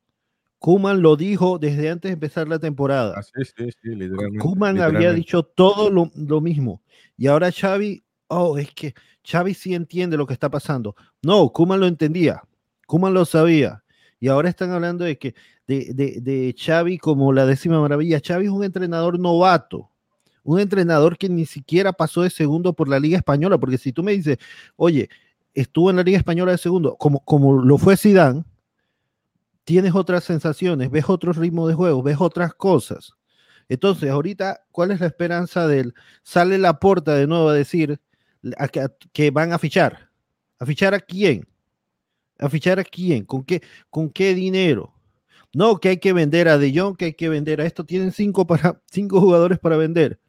[0.59, 3.15] Kuman lo dijo desde antes de empezar la temporada.
[3.17, 6.83] Ah, sí, sí, sí, Kuman había dicho todo lo, lo, mismo.
[7.17, 8.95] Y ahora Xavi, oh, es que
[9.27, 10.95] Xavi sí entiende lo que está pasando.
[11.23, 12.43] No, Kuman lo entendía.
[12.87, 13.83] Kuman lo sabía.
[14.21, 15.35] Y ahora están hablando de que
[15.67, 18.21] de, de, de Xavi como la décima maravilla.
[18.25, 19.91] Xavi es un entrenador novato,
[20.45, 24.03] un entrenador que ni siquiera pasó de segundo por la Liga Española, porque si tú
[24.03, 24.39] me dices,
[24.77, 25.09] oye,
[25.55, 28.45] estuvo en la Liga Española de segundo, como, como lo fue Zidane,
[29.65, 33.15] tienes otras sensaciones, ves otro ritmo de juego, ves otras cosas.
[33.69, 38.01] Entonces, ahorita, ¿cuál es la esperanza del sale la puerta de nuevo a decir
[38.73, 40.11] que, que van a fichar?
[40.59, 41.47] ¿A fichar a quién?
[42.39, 43.25] ¿A fichar a quién?
[43.25, 44.95] ¿Con qué, con qué dinero?
[45.55, 47.85] No, que hay que vender a De Jong, que hay que vender a esto.
[47.85, 50.21] Tienen cinco, para, cinco jugadores para vender.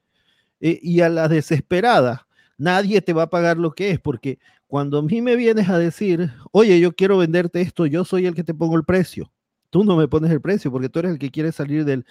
[0.59, 2.27] Eh, y a la desesperada,
[2.57, 5.77] nadie te va a pagar lo que es, porque cuando a mí me vienes a
[5.77, 9.31] decir, oye, yo quiero venderte esto, yo soy el que te pongo el precio.
[9.69, 12.05] Tú no me pones el precio porque tú eres el que quiere salir del,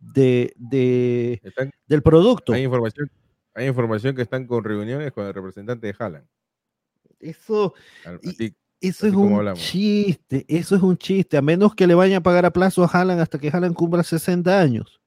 [0.00, 0.54] de,
[1.86, 2.52] del producto.
[2.52, 3.10] Hay información,
[3.54, 6.26] hay información que están con reuniones con el representante de Haaland.
[7.20, 7.74] Eso.
[8.82, 12.44] Eso es un chiste, eso es un chiste, a menos que le vayan a pagar
[12.44, 15.00] a plazo a Haaland hasta que Haaland cumpla 60 años.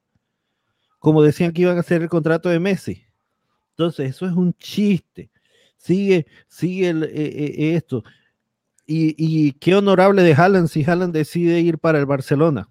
[0.99, 3.03] Como decían que iban a hacer el contrato de Messi.
[3.71, 5.29] Entonces, eso es un chiste.
[5.75, 8.03] Sigue, sigue eh, eh, esto.
[8.87, 12.69] Y, qué honorable de Haaland si Haaland decide ir para el Barcelona.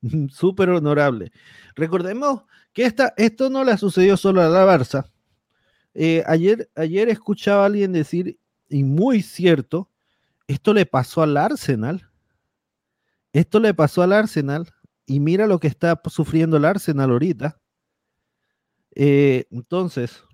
[0.30, 1.30] Súper honorable.
[1.74, 5.10] Recordemos que esta, esto no le sucedió solo a la Barça.
[5.94, 9.90] Eh, ayer, ayer escuchaba a alguien decir, y muy cierto,
[10.46, 12.08] esto le pasó al Arsenal.
[13.32, 14.68] Esto le pasó al Arsenal.
[15.06, 17.60] Y mira lo que está sufriendo el Arsenal ahorita.
[18.94, 20.24] Eh, entonces,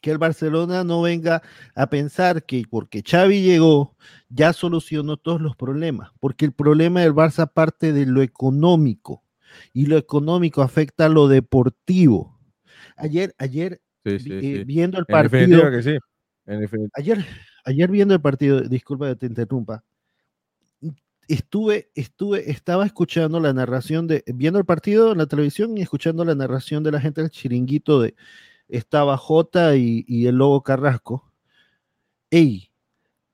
[0.00, 1.42] que el Barcelona no venga
[1.74, 3.96] a pensar que porque Xavi llegó
[4.28, 9.21] ya solucionó todos los problemas, porque el problema del Barça parte de lo económico
[9.72, 12.38] y lo económico afecta a lo deportivo.
[12.96, 15.62] Ayer, ayer eh, viendo el partido,
[16.94, 17.24] ayer,
[17.64, 19.84] ayer viendo el partido, disculpa que te interrumpa,
[21.28, 26.24] estuve, estuve, estaba escuchando la narración de, viendo el partido en la televisión y escuchando
[26.24, 28.14] la narración de la gente del chiringuito de
[28.68, 31.30] estaba J y, el Lobo Carrasco.
[32.30, 32.70] Ey,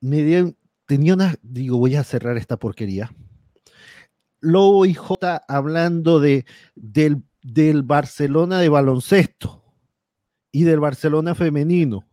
[0.00, 3.10] me dieron, tenía una, digo, voy a cerrar esta porquería.
[4.40, 9.64] Lobo y J hablando de, del, del Barcelona de baloncesto
[10.52, 12.06] y del Barcelona femenino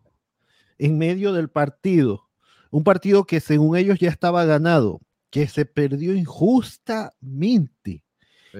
[0.77, 2.29] en medio del partido.
[2.71, 8.03] Un partido que según ellos ya estaba ganado, que se perdió injustamente.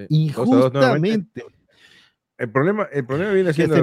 [0.09, 1.45] Injustamente.
[2.37, 3.81] El problema, el problema viene siendo que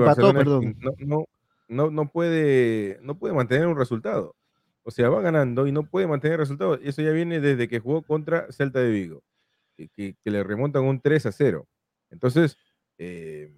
[1.06, 1.26] no,
[1.68, 4.36] no, no, puede, no puede mantener un resultado.
[4.84, 6.74] O sea, va ganando y no puede mantener el resultado.
[6.82, 9.22] Eso ya viene desde que jugó contra Celta de Vigo,
[9.76, 9.88] que,
[10.22, 11.66] que, le remontan un 3 a 0.
[12.11, 12.56] Entonces,
[12.98, 13.52] eh,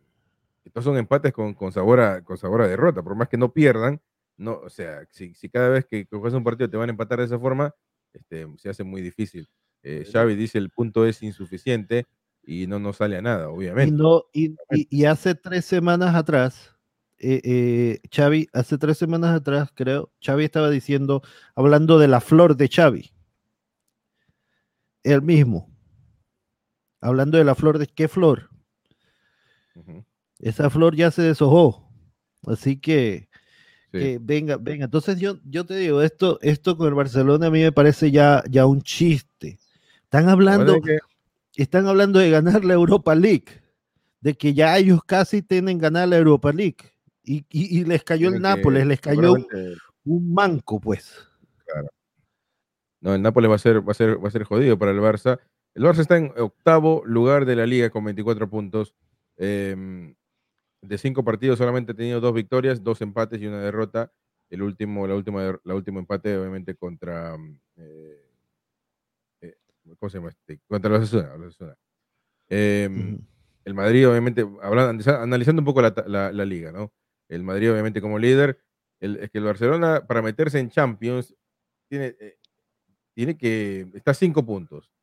[0.65, 3.03] estos son empates con, con, sabor a, con sabor a derrota.
[3.03, 4.01] Por más que no pierdan,
[4.37, 7.19] no, o sea, si, si cada vez que, juegas un partido te van a empatar
[7.19, 7.75] de esa forma,
[8.13, 9.49] este, se hace muy difícil.
[9.83, 12.07] Eh, Xavi dice el punto es insuficiente
[12.43, 14.03] y no nos sale a nada, obviamente.
[14.33, 16.75] Y, hace tres semanas atrás,
[17.19, 21.23] eh, eh, Xavi, hace tres semanas atrás, creo, Xavi estaba diciendo,
[21.55, 23.13] hablando de la flor de Xavi.
[25.03, 25.74] El mismo.
[27.05, 28.49] Hablando de la flor de qué flor.
[30.39, 31.87] Esa flor ya se deshojó.
[32.47, 33.29] Así que,
[33.93, 34.87] venga, venga.
[34.87, 38.43] Entonces yo, yo te digo, esto, esto con el Barcelona a mí me parece ya,
[38.49, 39.59] ya un chiste.
[40.05, 40.81] Están hablando,
[41.55, 43.63] están hablando de ganar la Europa League,
[44.23, 46.91] de que ya ellos casi tienen ganar la Europa League.
[47.23, 49.35] Y, les cayó el Nápoles, les cayó
[50.05, 51.15] un manco, pues.
[51.67, 51.89] Claro.
[53.03, 55.01] No, el Nápoles va a ser, va a ser, va a ser jodido para el
[55.01, 55.39] Barça.
[55.75, 58.95] El Barça está en octavo lugar de la liga con 24 puntos.
[59.37, 60.15] Em,
[60.83, 64.13] de cinco partidos solamente ha tenido dos victorias, dos empates y una derrota.
[64.51, 67.37] El último, la última, la último empate, obviamente, contra
[67.77, 68.25] eh,
[69.99, 70.31] ¿cómo se llama?
[70.31, 70.61] Este?
[70.69, 71.77] Contra los Asuna.
[72.49, 73.19] Em,
[73.65, 76.93] el Madrid, obviamente, hablando, analizando un poco la, liga, ¿no?
[77.29, 78.61] El Madrid, obviamente, como líder,
[79.01, 81.35] es que el Barcelona, para meterse en Champions,
[81.89, 82.39] tiene, eh,
[83.15, 84.94] tiene que, está a cinco puntos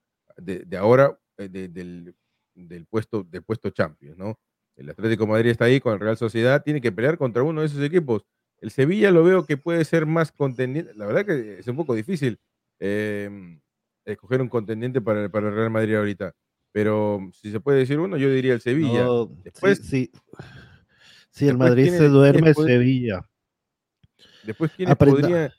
[0.43, 2.15] de, ahora, eh, del,
[2.53, 4.39] del, puesto, del puesto Champions, ¿no?
[4.75, 7.67] El Atlético Madrid está ahí con el Real Sociedad, tiene que pelear contra uno de
[7.67, 8.25] esos equipos.
[8.59, 11.93] El Sevilla lo veo que puede ser más contendiente, la verdad que es un poco
[11.93, 12.39] difícil.
[12.79, 13.59] Eh,
[14.05, 16.33] escoger un contendiente para, para el Real Madrid ahorita.
[16.71, 19.05] Pero si se puede decir uno, yo diría el Sevilla.
[19.43, 20.11] después, sí,
[21.29, 23.27] Si el Madrid se duerme, Sevilla.
[24.43, 25.53] Después, ¿quiénes podría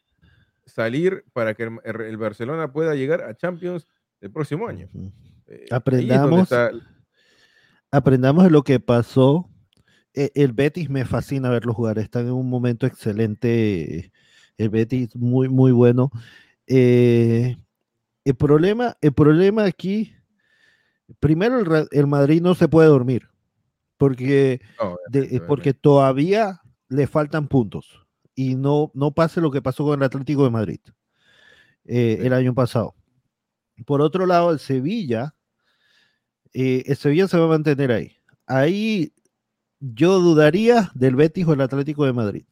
[0.64, 3.86] salir para que el, Barcelona pueda llegar a Champions
[4.22, 4.88] el próximo año?
[5.48, 6.48] Eh, aprendamos,
[7.90, 9.50] aprendamos de lo que pasó.
[10.14, 11.98] E, el Betis me fascina verlo jugar.
[11.98, 14.12] Están en un momento excelente.
[14.56, 16.10] El Betis muy, muy bueno.
[16.66, 17.56] Eh,
[18.24, 20.14] el problema, el problema aquí,
[21.18, 23.28] primero el, Madrid no se puede dormir,
[23.96, 24.60] porque,
[25.48, 30.44] porque todavía le faltan puntos y no, no pase lo que pasó con el Atlético
[30.44, 30.80] de Madrid
[31.84, 32.94] eh, el año pasado.
[33.86, 35.34] Por otro lado, el Sevilla,
[36.52, 38.12] eh, el Sevilla se va a mantener ahí.
[38.46, 39.12] Ahí
[39.80, 42.44] yo dudaría del Betis o el Atlético de Madrid.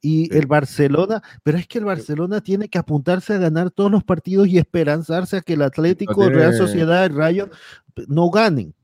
[0.00, 4.02] Y el Barcelona, pero es que el Barcelona tiene que apuntarse a ganar todos los
[4.02, 7.50] partidos y esperanzarse a que el Atlético, Real Sociedad, el Rayo
[8.08, 8.74] no ganen.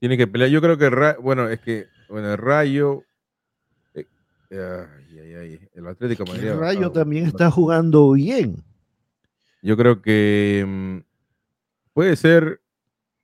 [0.00, 0.50] Tiene que pelear.
[0.50, 3.04] Yo creo que, bueno, es que, bueno, el Rayo.
[3.94, 4.04] Eh,
[5.74, 8.62] el Atlético El Rayo también está jugando bien.
[9.62, 10.98] Yo creo que mm,
[11.92, 12.60] puede ser.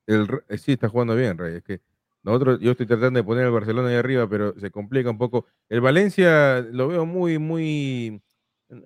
[0.06, 1.56] El, eh, sí, está jugando bien, Rayo.
[1.56, 1.80] Es que
[2.22, 5.46] nosotros, yo estoy tratando de poner al Barcelona ahí arriba, pero se complica un poco.
[5.68, 8.22] El Valencia lo veo muy, muy,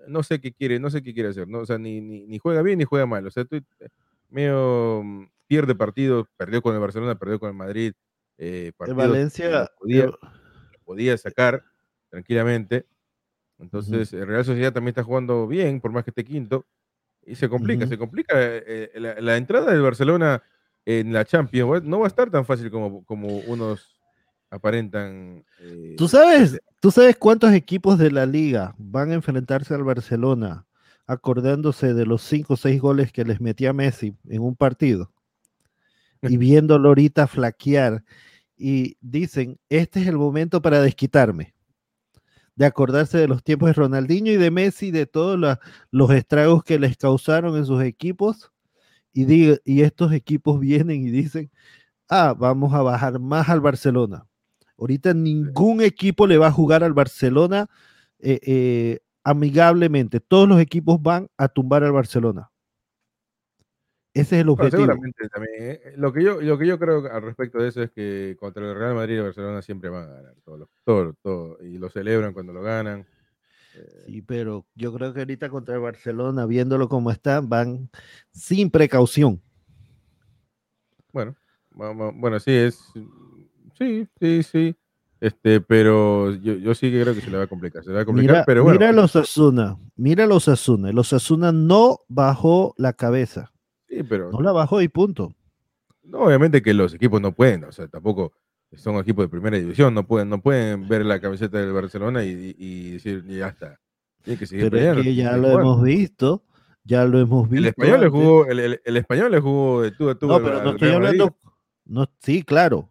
[0.09, 1.61] no sé qué quiere, no sé qué quiere hacer, ¿no?
[1.61, 3.27] O sea, ni, ni, juega bien ni juega mal.
[3.27, 3.89] O sea, estoy eh,
[4.29, 7.93] medio mm, pierde partidos, perdió con el Barcelona, perdió con el Madrid.
[8.39, 10.11] Eh, el Valencia podía,
[10.85, 11.65] podía, sacar
[12.11, 12.87] tranquilamente.
[13.59, 16.67] Entonces, el Real Sociedad también está jugando bien, por más que esté quinto,
[17.29, 18.35] y se complica, se complica.
[18.37, 20.43] Eh, eh, la, entrada del Barcelona
[20.85, 24.01] en la Champions no va a estar tan fácil como, como unos
[24.51, 25.45] aparentan.
[25.61, 30.67] Eh, ¿Tú, sabes, ¿Tú sabes cuántos equipos de la liga van a enfrentarse al Barcelona
[31.07, 35.13] acordándose de los 5 o 6 goles que les metía Messi en un partido?
[36.23, 38.03] Y viéndolo ahorita flaquear
[38.57, 41.55] y dicen, este es el momento para desquitarme
[42.59, 45.39] de acordarse de los tiempos de Ronaldinho y de Messi, de todos
[45.93, 48.51] los estragos que les causaron en sus equipos.
[49.13, 51.53] Y, y estos equipos vienen y dicen,
[52.11, 54.27] ah, vamos a bajar más al Barcelona.
[54.77, 57.69] Ahorita ningún equipo le va a jugar al Barcelona
[58.19, 60.19] eh, eh, amigablemente.
[60.19, 62.51] Todos los equipos van a tumbar al Barcelona.
[64.19, 64.83] Ese es el objetivo.
[64.83, 65.55] seguramente también.
[65.59, 65.95] ¿eh?
[65.97, 68.77] Lo, que yo, lo que yo creo al respecto de eso es que contra el
[68.77, 70.35] Real Madrid y el Barcelona siempre van a ganar.
[70.45, 73.07] Todo, todo, todo, y lo celebran cuando lo ganan.
[73.77, 74.03] Eh.
[74.07, 77.91] Sí, pero yo creo que ahorita contra el Barcelona, viéndolo como está, van
[78.33, 79.41] sin precaución.
[81.13, 81.37] Bueno,
[81.71, 82.93] bueno, sí, es.
[83.79, 84.77] Sí, sí, sí.
[85.21, 87.83] Este, pero yo, yo, sí que creo que se le va a complicar.
[87.85, 88.79] Se le va a complicar, mira, pero bueno.
[88.79, 90.93] Mira los Asuna, mira los Asuna.
[90.93, 93.53] Los Asuna no bajó la cabeza
[94.09, 94.31] pero.
[94.31, 95.35] No la bajó y punto.
[96.03, 98.33] No, obviamente que los equipos no pueden, o sea, tampoco
[98.77, 102.93] son equipos de primera división, no pueden, no pueden ver la camiseta del Barcelona y,
[102.93, 103.79] decir, ya está.
[104.23, 106.45] Tiene que seguir pero que ya lo hemos visto,
[106.85, 107.63] ya lo hemos visto.
[107.63, 110.27] El español le jugó, el, español le jugó de tú a tú.
[110.27, 111.37] No, pero no estoy hablando.
[111.85, 112.91] No, sí, claro.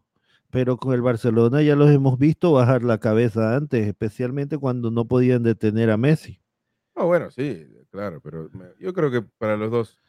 [0.49, 5.05] Pero con el Barcelona ya los hemos visto bajar la cabeza antes, especialmente cuando no
[5.05, 6.39] podían detener a Messi.
[6.95, 9.99] Ah, bueno, sí, claro, pero yo creo que para los dos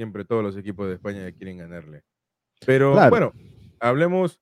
[0.00, 2.04] Siempre todos los equipos de España quieren ganarle.
[2.64, 3.34] Pero bueno,
[3.80, 4.40] hablemos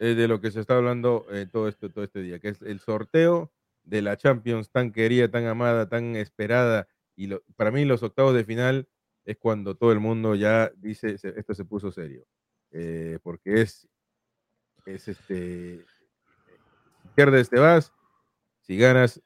[0.00, 2.60] eh, de lo que se está hablando eh, todo, este, todo este día, que es
[2.60, 3.50] el sorteo
[3.84, 6.88] de la Champions tan querida, tan amada, tan esperada.
[7.16, 8.86] Y para mí los octavos de final
[9.24, 12.26] es cuando todo el mundo ya dice, esto se puso serio.
[12.70, 13.88] Eh, porque es,
[14.84, 15.86] es este,
[17.14, 17.94] pierdes te vas,
[18.60, 19.22] si ganas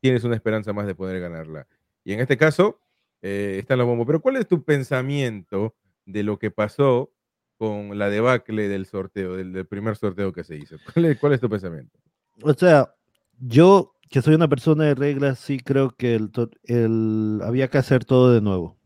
[0.00, 1.66] tienes una esperanza más de poder ganarla.
[2.04, 2.80] Y en este caso,
[3.22, 4.04] eh, está en la bomba.
[4.06, 5.74] Pero ¿cuál es tu pensamiento
[6.06, 7.12] de lo que pasó
[7.56, 10.76] con la debacle del sorteo, del, primer sorteo que se hizo?
[11.20, 11.98] ¿Cuál es, tu pensamiento?
[12.42, 12.94] O sea,
[13.40, 18.32] yo que soy una persona de reglas, sí creo que el, había que hacer todo
[18.32, 18.78] de nuevo.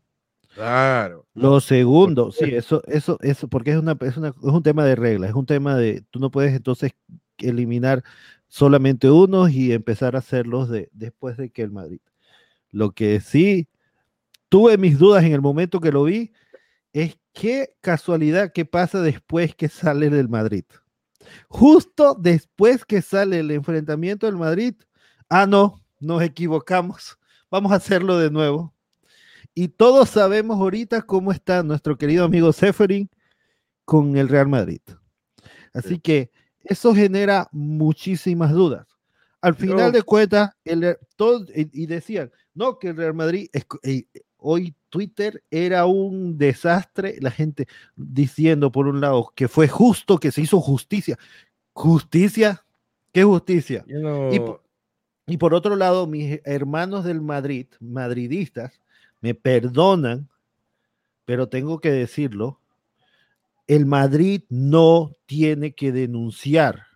[0.53, 1.25] Claro.
[1.33, 5.31] Lo segundo, sí, eso, eso, eso, porque es, una, es, es un tema de reglas,
[5.31, 6.91] es un tema de, tú no puedes entonces
[7.39, 8.03] eliminar
[8.47, 12.01] solamente unos y empezar a hacerlos de, después de que el Madrid.
[12.69, 13.67] Lo que sí
[14.53, 16.31] tuve mis dudas en el momento que lo vi,
[16.93, 20.63] es qué casualidad que pasa después que sale del Madrid.
[21.47, 24.75] Justo después que sale el enfrentamiento del Madrid,
[25.27, 27.17] ah, no, nos equivocamos,
[27.49, 28.75] vamos a hacerlo de nuevo.
[29.55, 33.09] Y todos sabemos ahorita cómo está nuestro querido amigo Seferin
[33.85, 34.81] con el Real Madrid.
[35.73, 36.29] Así que
[36.63, 38.85] eso genera muchísimas dudas.
[39.41, 43.65] Al final de cuentas, el, todo, y, decían, no, que el Real Madrid, es,
[44.45, 50.31] Hoy Twitter era un desastre, la gente diciendo por un lado que fue justo, que
[50.31, 51.17] se hizo justicia.
[51.71, 52.63] ¿Justicia?
[53.13, 53.85] ¿Qué justicia?
[55.25, 58.81] Y, por, otro lado, mis hermanos del Madrid, madridistas,
[59.21, 60.27] me perdonan,
[61.23, 62.59] pero tengo que decirlo,
[63.67, 66.87] el Madrid no tiene que denunciar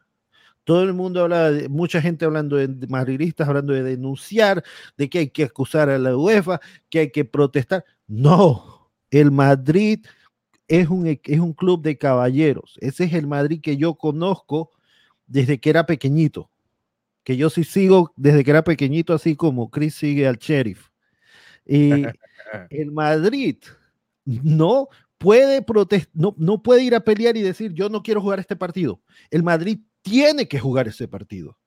[0.67, 4.65] todo el mundo habla, de, mucha gente hablando de madridistas, hablando de denunciar,
[4.97, 7.85] de que hay que acusar a la UEFA, que hay que protestar.
[8.05, 10.05] No, el Madrid
[10.67, 12.77] es un, es un club de caballeros.
[12.81, 14.71] Ese es el Madrid que yo conozco
[15.25, 16.51] desde que era pequeñito.
[17.23, 20.89] Que yo sí sigo desde que era pequeñito, así como Chris sigue al sheriff.
[21.65, 21.91] Y
[22.71, 23.55] el Madrid
[24.25, 28.41] no puede protestar, no, no puede ir a pelear y decir yo no quiero jugar
[28.41, 28.99] este partido.
[29.31, 31.57] El Madrid tiene que jugar ese partido.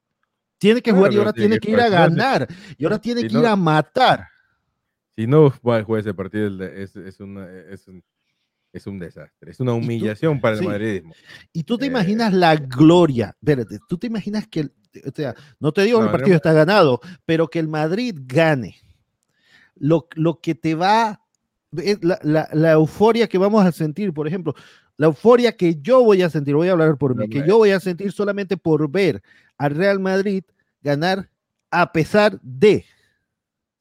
[0.59, 2.47] Tiene que jugar y ahora tiene que, ir a ganar.
[2.77, 4.29] Y ahora tiene que ir a matar.
[5.17, 7.39] Si no juega ese partido, es, es, un,
[8.73, 9.51] es, un, desastre.
[9.51, 11.15] Es una humillación para el madridismo.
[11.53, 13.35] Y tú te eh, imaginas la gloria.
[13.41, 14.69] Espérate, tú te imaginas que,
[15.07, 18.77] o sea, no te digo que el partido está ganado, pero que el Madrid gane.
[19.77, 21.23] Lo, lo que te va,
[21.71, 24.55] la, la, la euforia que vamos a sentir, por ejemplo,
[25.01, 27.71] la euforia que yo voy a sentir, voy a hablar por mí, que yo voy
[27.71, 29.23] a sentir solamente por ver
[29.57, 30.45] al Real Madrid
[30.83, 31.31] ganar
[31.71, 32.85] a pesar de.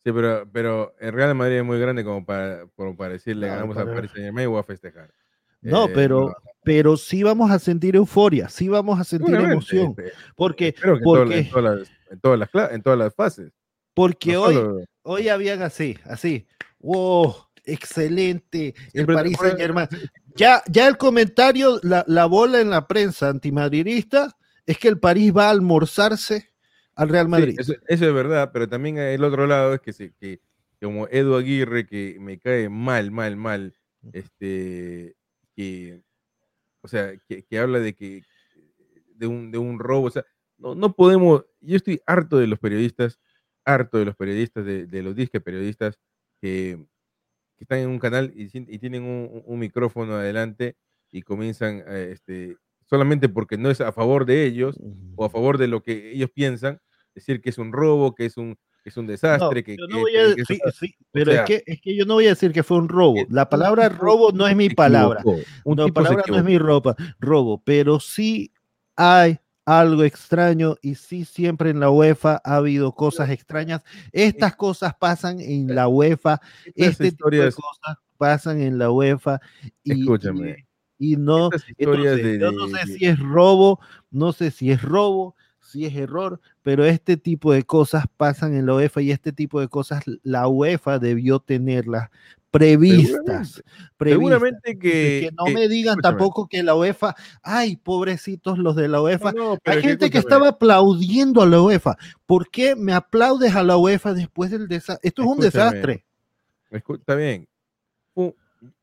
[0.05, 2.67] Sí, pero, pero el Real Madrid es muy grande como para,
[2.97, 5.11] para decirle ganamos a Paris Saint Germain o a festejar.
[5.59, 9.93] No, eh, pero, pero sí vamos a sentir euforia, sí vamos a sentir emoción.
[10.37, 11.39] Porque, porque...
[11.39, 13.51] En, todas las, en, todas las, en todas las fases.
[13.93, 16.47] Porque No hoy, solo- hoy habían así, así.
[16.79, 17.35] ¡Wow!
[17.65, 18.73] Excelente.
[18.77, 19.87] El Siempre- Paris Saint Germain.
[20.35, 25.33] Ya, ya el comentario, la, la bola en la prensa antimadridista es que el París
[25.35, 26.49] va a almorzarse
[26.95, 27.55] al Real Sí, Madrid.
[27.59, 30.41] eso, eso es verdad, pero también el otro lado es que, se, que
[30.81, 33.73] como Edu Aguirre, que me cae mal, mal, mal,
[34.13, 35.15] este,
[35.55, 36.01] que,
[36.81, 38.23] o sea, que, que habla de que
[39.15, 40.25] de un, de un robo, o sea,
[40.57, 43.19] no, no podemos, yo estoy harto de los periodistas,
[43.65, 45.97] harto de los periodistas, de, de los disque periodistas
[46.41, 46.77] que,
[47.59, 50.77] que están en un canal y, y tienen un, un- micrófono adelante
[51.11, 52.55] y comienzan, eh, este,
[52.85, 54.79] solamente porque no es a favor de ellos,
[55.17, 56.79] o a favor de lo que ellos piensan,
[57.13, 59.87] decir que es un robo, que es un, que es un No, desastre, que, yo
[59.87, 62.05] no que- voy a- que- que sí, sí, pero sea, es, que, es que yo
[62.05, 63.25] no voy a decir que fue un robo.
[63.29, 65.21] La palabra robo no es mi palabra.
[65.25, 68.53] La se palabra no es mi ropa, robo, pero sí
[68.95, 69.37] hay
[69.77, 73.83] algo extraño y sí siempre en la UEFA ha habido cosas extrañas.
[74.11, 76.41] Estas cosas pasan en la UEFA,
[76.75, 79.39] este tipo de historias, cosas pasan en la UEFA
[79.83, 80.65] y, Escúchame.
[80.97, 84.71] y, y no, historias entonces, de, yo no sé si es robo, no sé si
[84.71, 85.35] es robo,
[85.69, 89.59] si es error, pero este tipo de cosas pasan en la UEFA y este tipo
[89.59, 92.09] de cosas la UEFA debió tenerlas
[92.51, 93.61] previstas.
[93.97, 94.19] previstas.
[94.21, 96.01] seguramente que, que no que- me digan escúchame.
[96.17, 99.31] tampoco que la UEFA, ay, pobrecitos los de la UEFA.
[99.33, 101.97] No, Hay gente que estaba aplaudiendo a la UEFA.
[102.25, 105.07] ¿Por qué me aplaudes a la UEFA después del desastre?
[105.07, 105.65] Esto es un Escúchame.
[105.75, 106.05] desastre.
[106.71, 107.47] escu- está bien.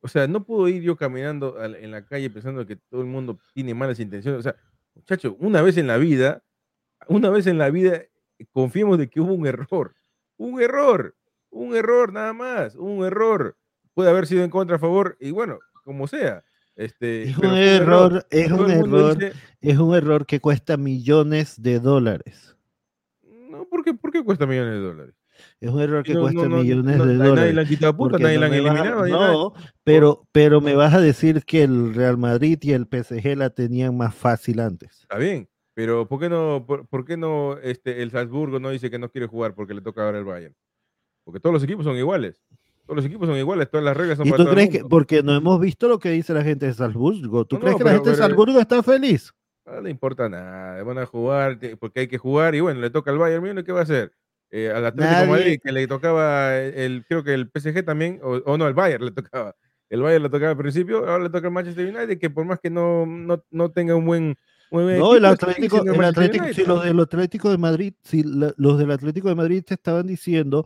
[0.01, 3.39] O sea, no puedo ir yo caminando en la calle pensando que todo el mundo
[3.53, 4.41] tiene malas intenciones.
[4.41, 4.57] O sea,
[4.95, 6.43] muchacho, una vez en la vida,
[7.09, 8.01] una vez en la vida,
[8.53, 9.95] confiemos de que hubo un error.
[10.39, 11.14] Un error.
[11.57, 12.75] Un error nada más.
[12.77, 13.57] Un error.
[13.95, 16.45] Puede haber sido en contra, a favor, y bueno, como sea.
[16.77, 19.33] Este, Es un error, es Todo un error, dice,
[19.63, 22.55] es un error que cuesta millones de dólares.
[23.23, 25.15] no, ¿por qué, ¿por qué cuesta millones de dólares?
[25.61, 27.55] Es un error que No, cuesta no, millones no, de a Nadie dólares.
[27.55, 29.07] le han quitado porque nadie le han a- eliminado.
[29.07, 29.53] no,
[29.85, 33.97] pero, pero me vas a decir que el Real Madrid y el PSG la tenían
[33.97, 35.01] más fácil antes.
[35.03, 38.91] Está bien, pero ¿por qué no, por, por qué no este, el Salzburgo no dice
[38.91, 40.55] que no quiere jugar porque le toca ahora el Bayern?
[41.27, 42.41] Porque todos los equipos son iguales.
[42.87, 44.83] Todos los equipos son iguales, todas las reglas son ¿Y para tú todo el crees
[44.83, 47.45] que, porque no hemos visto lo que dice la gente de Salzburgo?
[47.45, 49.33] ¿Tú No, crees no, que la pero- gente de Salzburgo está feliz?
[49.66, 53.11] No le importa nada, van a jugar porque hay que jugar y bueno, le toca
[53.11, 54.12] al Bayern Múnich, ¿qué va a hacer?
[54.53, 58.20] Eh, al Atlético de Nadie- Madrid, que le tocaba el, creo que el PSG también,
[58.22, 59.57] o, o no, el Bayern le tocaba.
[59.91, 62.61] El Bayern le tocaba al principio, ahora le toca al Manchester United, que por más
[62.61, 64.37] que no, no, no tenga un buen,
[64.70, 69.29] No, el Atlético, el si los del Atlético de Madrid, si la- los del Atlético
[69.29, 70.64] de Madrid te estaban diciendo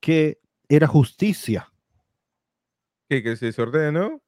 [0.00, 1.70] que era justicia.
[3.08, 3.52] Que, que se
[3.92, 4.20] ¿no?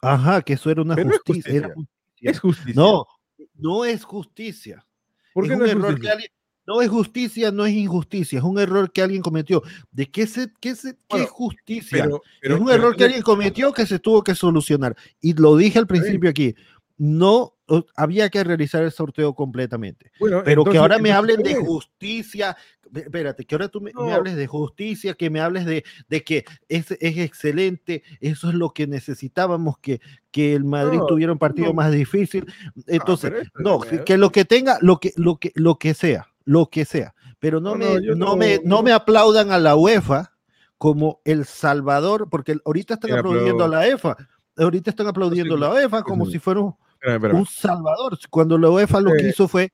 [0.00, 1.52] Ajá, que eso era una Pero es justicia.
[1.52, 1.74] era justicia.
[1.74, 2.30] justicia.
[2.30, 2.74] Es justicia.
[2.82, 3.06] No,
[3.54, 4.86] no es justicia.
[5.34, 6.12] ¿por es qué un no es error que justicia?
[6.12, 6.30] alguien-
[6.64, 9.62] no es justicia, no es injusticia, es un error que alguien cometió.
[9.90, 12.04] ¿De qué, se, qué, se- qué Bueno, es justicia?
[12.04, 14.96] Pero, pero- es un pero error que alguien cometió que se tuvo que solucionar.
[15.20, 16.54] Y lo dije al principio aquí,
[16.98, 17.56] no
[17.96, 20.12] había que realizar el sorteo completamente.
[20.20, 22.56] bueno, Pero que entonces- ahora me hablen de justicia,
[22.94, 26.90] espérate, que ahora tú me, hables de justicia, que me hables de, de que es,
[26.90, 31.68] es excelente, eso es lo que necesitábamos, que, que el Madrid No, tuviera un partido
[31.68, 31.74] no.
[31.74, 32.46] más difícil.
[32.86, 35.94] Entonces, pero esto no, que, que lo que tenga, lo que, lo que, lo que
[35.94, 40.32] sea, lo que sea, pero no, me, no, me, no me aplaudan a la UEFA
[40.78, 44.16] como El Salvador, porque ahorita están aplaudiendo a la EFA.
[44.56, 48.18] Ahorita están aplaudiendo a la UEFA como si fuera un, Salvador.
[48.30, 49.72] Cuando la UEFA lo que hizo fue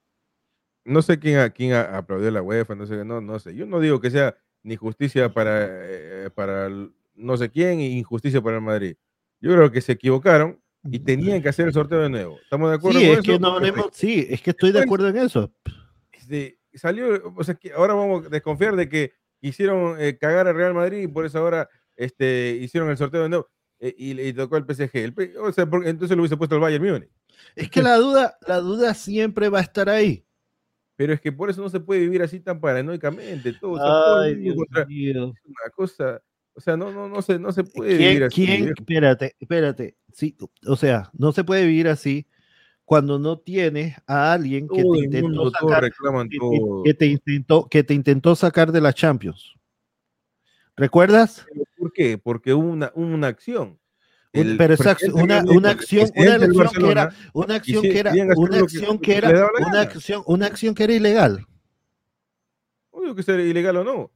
[0.88, 3.54] No sé quién, a- quién a- aplaudió la UEFA, no sé, no, no sé.
[3.54, 7.98] Yo no digo que sea ni justicia para, eh, para el no sé quién y
[7.98, 8.96] injusticia para el Madrid.
[9.40, 10.60] Yo creo que se equivocaron
[10.90, 12.38] y tenían que hacer el sorteo de nuevo.
[12.42, 13.32] ¿Estamos de acuerdo Sí, con es eso?
[13.32, 15.52] que no hablemos- sí, es que estoy de acuerdo en eso.
[16.12, 20.54] Este, salió, o sea, que ahora vamos a desconfiar de que hicieron eh, cagar al
[20.56, 23.48] Real Madrid y por eso ahora este, hicieron el sorteo de nuevo
[23.80, 24.90] eh, y le tocó al PSG.
[24.96, 27.10] El o sea, porque entonces lo hubiese puesto el Bayern Múnich.
[27.56, 30.24] Es que la duda, la duda siempre va a estar ahí.
[30.98, 33.52] Pero es que por eso no se puede vivir así tan paranoicamente.
[33.52, 36.20] Todo, o sea, todo Ay, mundo Dios contra- es una cosa,
[36.54, 38.34] o sea, no, no, no se, no se puede vivir ¿Quién, así.
[38.46, 39.96] quién- espérate, espérate.
[40.12, 40.36] Sí,
[40.66, 42.26] o sea, no se puede vivir así
[42.84, 46.82] cuando no tienes a alguien que Todo te intentó sacar, que, todo.
[46.82, 49.54] que te intentó, que te intentó sacar de la Champions.
[50.76, 51.46] ¿Recuerdas?
[51.48, 52.18] ¿Pero ¿Por qué?
[52.18, 53.78] Porque hubo una, una acción.
[54.32, 57.98] El pero acción- una, que- una acción, una acción que era, una acción quisi- que
[57.98, 61.46] era, una acción que que era, una acción, una acción que era ilegal.
[62.92, 64.10] No digo que sea ilegal o no.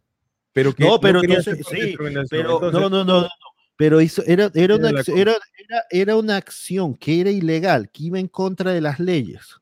[0.53, 2.29] Pero que No, pero quería entonces- sí, discriminación.
[2.43, 3.29] Pero Entonces, no, no, no, no.
[3.77, 8.05] Pero hizo, era, era, una, acción- era, era, era una acción que era ilegal, que
[8.05, 9.57] iba en contra de las leyes.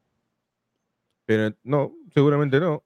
[1.26, 2.82] Pero no, seguramente no.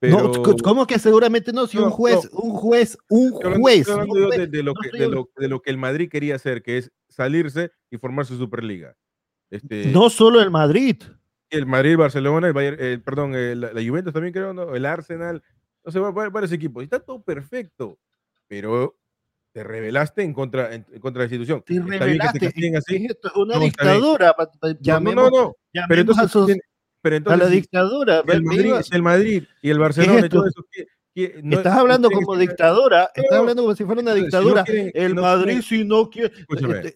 [0.00, 0.32] No,
[0.62, 1.66] ¿cómo que seguramente no?
[1.66, 3.86] Si un juez, un juez, un juez.
[3.86, 8.24] de, lo que, de, lo, que, el Madrid quería hacer, que es salirse y formar
[8.24, 8.96] su Superliga.
[9.50, 11.02] Este, no solo el Madrid.
[11.50, 14.74] El Madrid, Barcelona, el Bayern, perdón, la, Juventus también creo, ¿no?
[14.74, 15.42] el Arsenal,
[15.84, 16.84] no sé, varios equipos.
[16.84, 17.98] Está todo perfecto,
[18.46, 18.98] pero
[19.52, 21.62] te rebelaste en contra, en, contra de la institución.
[21.66, 22.46] Te rebelaste.
[22.76, 23.06] así.
[23.06, 24.36] Esto es una dictadura.
[24.80, 25.56] No, no, no.
[25.88, 26.58] Pero entonces,
[27.00, 28.22] pero entonces, a la dictadura.
[28.26, 30.64] El Madrid, el Madrid y el Barcelona y todo eso.
[31.14, 34.64] estás hablando como dictadura, estás hablando como si fuera una dictadura.
[34.66, 36.32] el Madrid, si no quiere.
[36.48, 36.94] Este,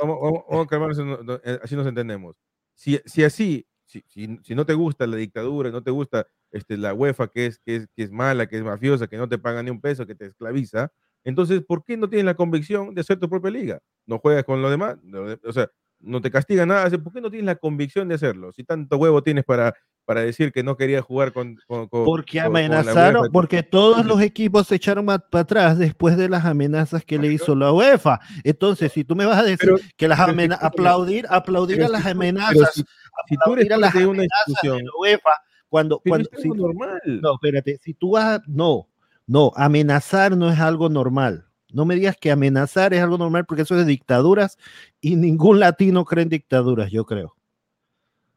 [0.00, 2.36] vamos, a calmarnos, eh, así nos entendemos.
[2.74, 6.92] Si, si así, si, si, no te gusta la dictadura, no te gusta este, la
[6.92, 9.62] UEFA, que es, que, es, que es mala, que es mafiosa, que no te paga
[9.62, 10.90] ni un peso, que te esclaviza,
[11.24, 13.80] entonces, ¿por qué no tienes la convicción de hacer tu propia liga?
[14.06, 14.98] No juegas con lo demás,
[15.44, 15.70] o sea,
[16.04, 18.52] no te castiga nada, ¿por qué no tienes la convicción de hacerlo?
[18.52, 19.74] Si tanto huevo tienes para,
[20.04, 21.56] para decir que no quería jugar con...
[21.66, 27.04] con, porque amenazaron, porque todos los equipos se echaron para atrás después de las amenazas
[27.04, 28.20] que le hizo la UEFA.
[28.44, 32.72] Entonces, si tú me vas a decir que las amenazas, aplaudir, aplaudir a las amenazas,
[32.74, 35.30] si, tú eres las de una institución, de la UEFA,
[35.68, 37.00] cuando, cuando si, normal.
[37.04, 38.88] No, espérate, si tú vas, no,
[39.26, 41.46] no, amenazar no es algo normal.
[41.74, 44.58] No me digas que amenazar es algo normal porque eso es de dictaduras
[45.00, 47.36] y ningún latino cree en dictaduras, yo creo.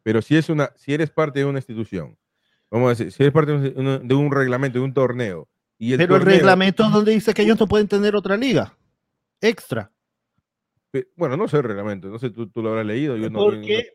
[0.01, 2.17] Pero si, es una, si eres parte de una institución,
[2.71, 5.47] vamos a decir, si eres parte de un, reglamento, de un torneo.
[5.77, 8.75] Y el Pero el reglamento es donde dice que ellos no pueden tener otra liga
[9.39, 9.91] extra.
[11.15, 13.15] Bueno, no sé el reglamento, no sé, tú, lo habrás leído.
[13.31, 13.91] ¿Por qué,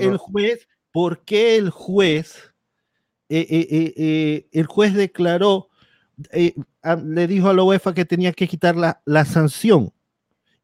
[0.00, 2.52] el juez, por qué el juez,
[3.28, 5.68] eh, eh, eh, el juez declaró
[6.30, 6.54] eh,
[7.04, 9.92] le dijo a la UEFA que tenía que quitar la, la, sanción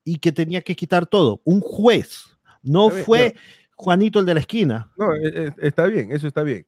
[0.04, 1.40] y que tenía que quitar todo.
[1.44, 2.24] Un juez,
[2.62, 3.34] no fue
[3.74, 4.90] Juanito el de la esquina.
[4.96, 6.66] No, e, e, está bien, eso está bien.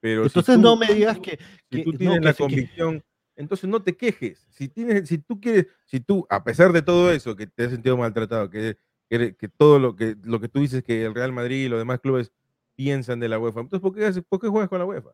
[0.00, 1.38] Pero entonces no me digas que,
[1.70, 3.02] si tú tienes la convicción,
[3.34, 4.46] entonces no te quejes.
[4.50, 7.70] Si tienes, si tú quieres, si tú, a pesar de todo eso, que te has
[7.70, 8.76] sentido maltratado, que,
[9.08, 12.00] que, todo lo que, lo que tú dices que el Real Madrid y los demás
[12.00, 12.32] clubes
[12.74, 15.10] piensan de la UEFA, entonces ¿por qué, ¿por qué juegas con la UEFA?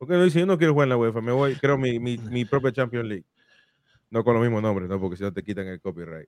[0.00, 1.98] ¿Por qué no dice, yo no quiero jugar en la UEFA, me voy, creo mi,
[1.98, 3.26] mi, mi propia Champions League?
[4.08, 4.98] No con los mismos nombres, ¿no?
[4.98, 6.26] Porque si no te quitan el copyright.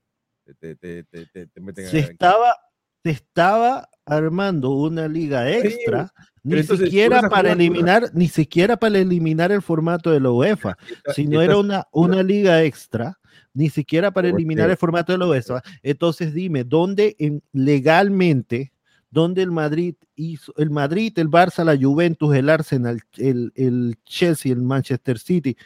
[0.60, 2.54] Te, te, te, te meten se, estaba,
[3.02, 6.12] se estaba armando una liga extra,
[6.42, 10.76] ni siquiera para eliminar, ni siquiera para eliminar el formato de la UEFA,
[11.16, 13.18] sino era una, una liga extra,
[13.54, 15.62] ni siquiera para eliminar el formato de la UEFA.
[15.82, 18.72] Entonces dime, ¿dónde en, legalmente
[19.12, 24.50] donde el Madrid hizo, el Madrid, el Barça, la Juventus, el Arsenal, el, el Chelsea,
[24.50, 25.56] el Manchester City,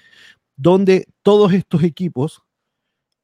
[0.56, 2.42] donde todos estos equipos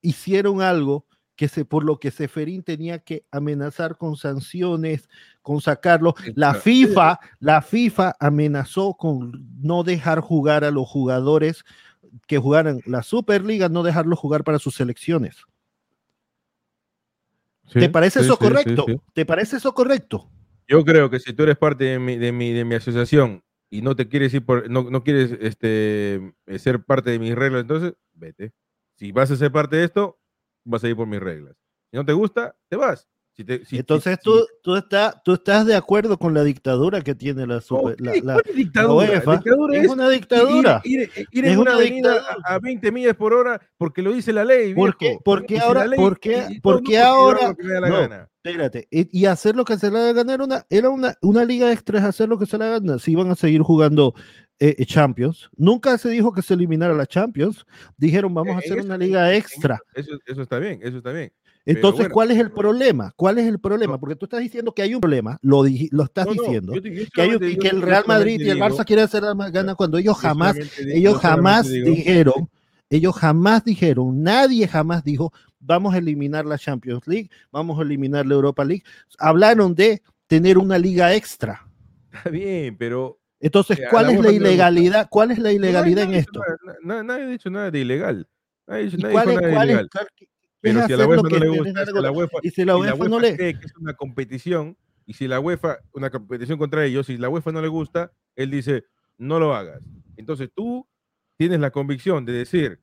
[0.01, 5.09] hicieron algo que se, por lo que Seferín tenía que amenazar con sanciones,
[5.43, 6.15] con sacarlo.
[6.37, 11.65] La FIFA, la FIFA amenazó con no dejar jugar a los jugadores
[12.29, 15.37] que jugaran la Superliga, no dejarlos jugar para sus selecciones.
[17.73, 18.87] ¿Te parece eso correcto?
[19.13, 20.31] ¿Te parece eso correcto?
[20.69, 23.83] Yo creo que si tú eres parte de mi, de mi, de mi asociación y
[23.83, 27.95] no te quieres ir por, no, no quieres este, ser parte de mis reglas, entonces
[28.13, 28.53] vete.
[28.97, 30.19] Si vas a ser parte de esto,
[30.65, 31.57] vas a ir por mis reglas.
[31.91, 33.09] Si no te gusta, te vas.
[33.37, 34.75] Entonces tú, tú,
[35.25, 39.07] tú estás de acuerdo con la dictadura que tiene la, super, la, dictadura?
[39.73, 40.81] es, una dictadura.
[40.85, 44.75] Ir, en una, avenida a 20 millas por hora porque lo dice la ley.
[44.75, 45.87] ¿Por qué, porque ahora?
[45.97, 47.57] ¿Por qué, porque ahora?
[48.45, 51.73] espérate, y, hacer lo que se le da ganar era una, era una, una liga
[51.73, 53.01] extra, es hacer lo que se le da ganar.
[53.01, 54.15] Si iban a seguir jugando
[54.59, 55.51] eh, eh, Champions.
[55.57, 57.67] Nunca se dijo que se eliminara la Champions.
[57.97, 59.81] Dijeron, vamos a hacer una liga extra.
[59.95, 61.33] Eso, eso está bien, eso está bien.
[61.65, 63.13] Entonces, ¿cuál es el problema?
[63.17, 63.99] ¿Cuál es el problema?
[63.99, 68.05] Porque tú estás diciendo que hay un problema, lo, lo estás diciendo, que, el Real
[68.07, 72.49] Madrid y el Barça quieren hacer la gana cuando ellos jamás, ellos jamás dijeron,
[72.91, 78.27] ellos jamás dijeron, nadie jamás dijo, vamos a eliminar la Champions League, vamos a eliminar
[78.27, 78.83] la Europa League.
[79.19, 81.67] Hablaron de tener una liga extra.
[82.13, 85.09] Está bien, pero entonces, ¿cuál es la ilegalidad?
[85.11, 86.41] ¿Cuál es la ilegalidad en esto?
[86.85, 88.29] Nadie ha dicho nada de ilegal.
[88.69, 89.91] Nadie dicho nada de ilegal.
[90.63, 93.09] Pero si a la UEFA no le gusta, si la UEFA, y si la UEFA,
[93.09, 97.07] no le cree que es una competición, y si la UEFA, una competición contra ellos,
[97.07, 98.85] si la UEFA no le gusta, él dice,
[99.19, 99.83] no lo hagas.
[100.17, 100.87] Entonces tú
[101.37, 102.81] tienes la convicción de decir,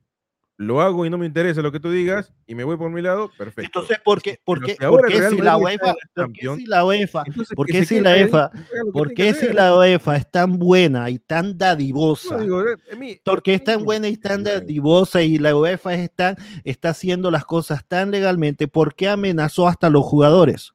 [0.60, 3.01] lo hago y no me interesa lo que tú digas y me voy por mi
[3.01, 3.80] lado, perfecto.
[3.80, 7.24] Entonces, ¿por qué, por qué, por qué si la UEFA, ¿por qué si la UEFA,
[7.55, 8.51] por qué si la UEFA,
[8.91, 12.43] por qué si la UEFA es tan buena y tan dadivosa?
[12.43, 16.36] Eh, porque es tan buena y tan dadivosa y la UEFA está,
[16.66, 20.74] está haciendo las cosas tan legalmente, ¿por qué amenazó hasta los jugadores?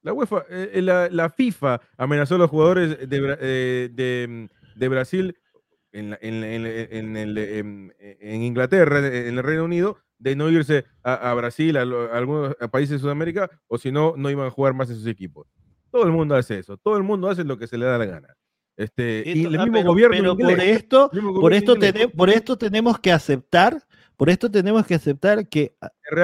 [0.00, 5.36] La UEFA, eh, la, FIFA amenazó a los jugadores de, de, de Brasil
[5.96, 11.82] en, en, en, en, Inglaterra, en el Reino Unido, de no irse a, Brasil, a,
[11.82, 15.46] algunos países de Sudamérica, o si no, no iban a jugar más en sus equipos.
[15.90, 18.06] Todo el mundo hace eso, todo el mundo hace lo que se le da la
[18.06, 18.36] gana.
[18.76, 21.76] Este, y el mismo gobierno por esto, por esto,
[22.14, 23.82] por esto tenemos que aceptar,
[24.18, 25.74] por esto tenemos que aceptar que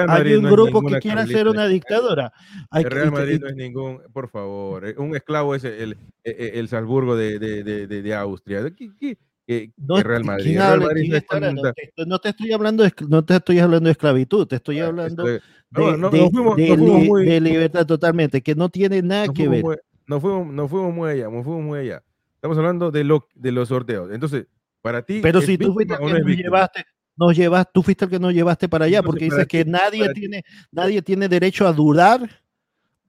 [0.07, 2.31] hay un grupo que quiere hacer una dictadura.
[2.71, 6.67] el Real Madrid no es ningún, por favor, eh, un esclavo es el, el, el
[6.67, 8.71] Salzburgo de, de, de, de Austria.
[8.75, 9.17] ¿Qué,
[9.77, 10.57] no, Real Madrid.
[12.05, 15.41] no, te, estoy hablando de, no te estoy hablando de esclavitud, te estoy hablando de,
[15.71, 19.63] de, libertad totalmente, que no tiene nada que ver.
[20.07, 22.03] no, fuimos, no fuimos muy allá, no fuimos muy allá.
[22.35, 24.11] Estamos hablando de, lo, de los sorteos.
[24.11, 24.47] Entonces,
[24.81, 25.19] para ti.
[25.21, 26.85] Pero si tú fuiste el que nos llevaste,
[27.15, 30.43] nos llevas, tú fuiste el que nos llevaste para allá, porque dices que nadie tiene,
[30.71, 32.29] nadie tiene derecho a dudar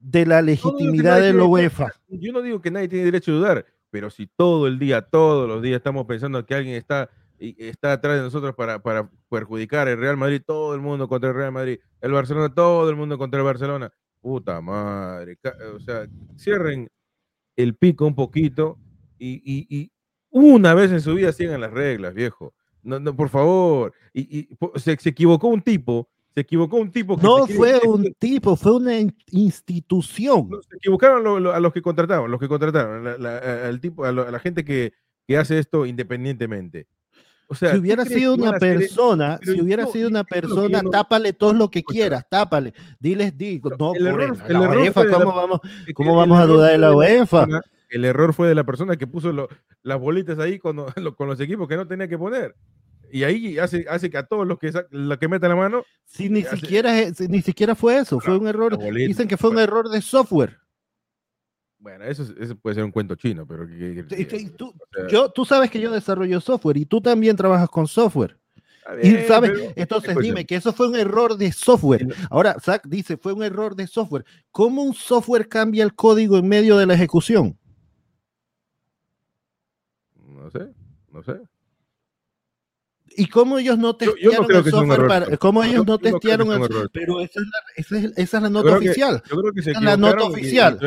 [0.00, 1.92] de la legitimidad de la UEFA.
[2.08, 5.48] Yo no digo que nadie tiene derecho a dudar pero si todo el día, todos
[5.48, 9.98] los días estamos pensando que alguien está, está atrás de nosotros para, para perjudicar el
[9.98, 13.38] Real Madrid, todo el mundo contra el Real Madrid, el Barcelona, todo el mundo contra
[13.38, 15.38] el Barcelona, puta madre,
[15.76, 16.90] o sea, cierren
[17.54, 18.80] el pico un poquito
[19.16, 19.92] y,
[20.28, 22.52] una vez en su vida sigan las reglas, viejo.
[22.82, 23.92] No, no, por favor.
[24.12, 27.16] Y, se, se, equivocó un tipo se equivocó un tipo.
[27.22, 28.94] no fue un tipo, fue una
[29.30, 30.50] institución.
[30.68, 34.92] se equivocaron a los que contrataron, los que contrataron, al tipo, a, la gente que,
[35.26, 36.88] que, hace esto independientemente.
[37.46, 41.70] O sea, si hubiera sido una persona, si hubiera sido una persona, tápale todo lo
[41.70, 42.74] que quieras, tápale.
[42.98, 45.60] Diles, digo, no, el error, la UEFA, ¿cómo, vamos,
[45.94, 47.46] ¿cómo vamos a dudar de la UEFA?
[47.90, 49.30] El error fue de la persona que puso
[49.82, 50.84] las bolitas ahí con,
[51.16, 52.56] con los equipos que no tenía que poner
[53.14, 55.84] y ahí hace, hace que a todos los que, los que meten la mano.
[56.04, 56.92] Sí, ni siquiera,
[57.28, 58.76] ni siquiera fue eso, fue un error.
[58.92, 60.58] Dicen que fue un error de software.
[61.78, 63.68] Bueno, eso, eso puede ser un cuento chino, pero.
[64.56, 64.74] tú,
[65.08, 68.36] yo, tú sabes que yo desarrollo software y tú también trabajas con software.
[69.00, 72.08] y sabes, entonces dime que eso fue un error de software.
[72.30, 74.24] Ahora, Zach dice, fue un error de software.
[74.50, 77.56] ¿Cómo un software cambia el código en medio de la ejecución?
[80.16, 80.72] No sé,
[81.12, 81.40] no sé.
[83.16, 87.40] ¿Y cómo ellos no testearon el software para, cómo ellos no testearon el Pero esa
[87.40, 89.22] es, la, esa, es, la, nota oficial.
[89.30, 90.78] yo creo que se es la nota oficial.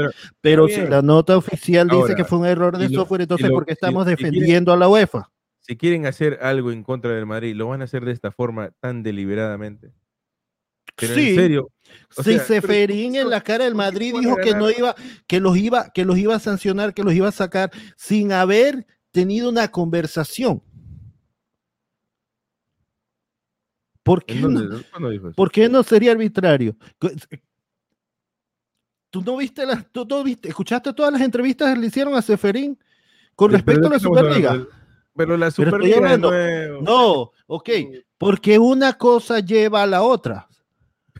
[0.41, 3.73] pero si la nota oficial dice que fue un error de software, entonces ¿por qué
[3.73, 5.29] estamos defendiendo a la UEFA?
[5.61, 8.71] Si quieren hacer algo en contra del Madrid, lo van a hacer de esta forma
[8.79, 9.91] tan deliberadamente.
[10.95, 11.71] Pero sí, en serio.
[12.23, 14.95] Si Seferín en la cara del Madrid dijo que no iba,
[15.27, 18.85] que los iba, que los iba a sancionar, que los iba a sacar sin haber
[19.11, 20.63] tenido una conversación.
[24.07, 26.77] ¿Por qué, no, ¿Por qué no sería arbitrario?
[29.09, 32.79] ¿Tú no viste las, tú, viste, escuchaste todas las entrevistas que le hicieron a Seferín
[33.35, 34.65] con respecto a la Superliga?
[35.13, 36.31] Pero la Superliga no,
[36.81, 37.69] no, ok,
[38.17, 40.47] porque una cosa lleva a la otra.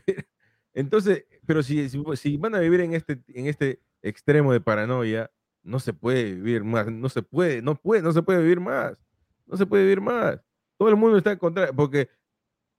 [0.72, 5.30] Entonces, pero si, si, van a vivir en este, en este extremo de paranoia,
[5.62, 8.96] no se puede vivir más, no se puede, no puede, no se puede vivir más,
[9.44, 10.40] no se puede vivir más.
[10.78, 12.08] Todo el mundo está en contra, porque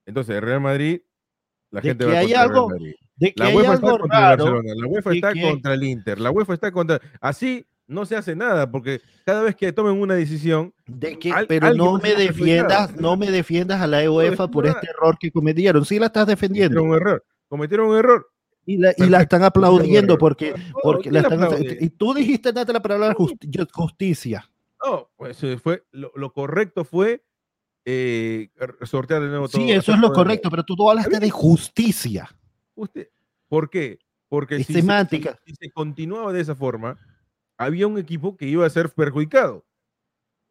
[0.09, 1.01] entonces, el Real Madrid,
[1.69, 2.95] la gente va contra el Real Madrid.
[3.35, 6.71] la UEFA está contra el Barcelona, la UEFA está contra el Inter, la UEFA está
[6.71, 6.99] contra.
[7.21, 10.73] Así no se hace nada, porque cada vez que tomen una decisión.
[10.87, 15.15] De que, pero no me defiendas, no me defiendas a la UEFA por este error
[15.19, 15.85] que cometieron.
[15.85, 16.79] Sí la estás defendiendo.
[16.79, 17.25] Cometieron un error.
[17.47, 18.31] Cometieron un error.
[18.65, 21.49] Y la, y la están aplaudiendo porque, porque la están,
[21.79, 24.49] y tú dijiste nada la palabra justicia.
[24.83, 27.23] No, pues eh, fue lo correcto fue
[27.91, 28.49] eh,
[28.83, 29.61] sortear de nuevo todo.
[29.61, 32.29] Sí, eso es lo correcto, pero tú, tú hablaste de justicia.
[33.47, 33.99] ¿Por qué?
[34.27, 35.39] Porque si semántica.
[35.43, 36.99] Se, si se continuaba de esa forma,
[37.57, 39.65] había un equipo que iba a ser perjudicado.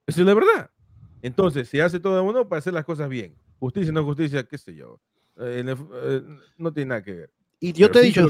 [0.07, 0.71] Eso es la verdad.
[1.23, 3.37] Entonces, se hace todo uno para hacer las cosas bien.
[3.61, 5.01] Justicia, no justicia, qué sé yo.
[5.37, 6.23] Eh, eh,
[6.57, 7.33] no tiene nada que ver.
[7.61, 8.29] Y yo te he dicho,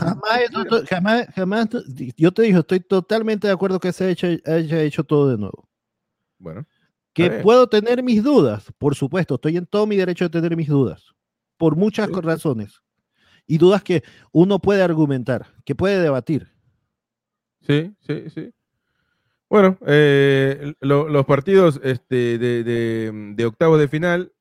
[0.88, 1.68] jamás, jamás,
[2.16, 5.68] yo te digo, estoy totalmente de acuerdo que se haya hecho todo de nuevo.
[6.38, 6.66] Bueno.
[7.18, 10.68] Que puedo tener mis dudas, por supuesto, estoy en todo mi derecho de tener mis
[10.68, 11.14] dudas,
[11.56, 12.82] por muchas razones.
[13.46, 14.02] Y dudas que
[14.32, 16.48] uno puede argumentar, que puede debatir.
[17.62, 18.52] Sí, sí, sí.
[19.50, 24.32] Bueno, eh, los partidos este, de, de, de, octavos de final,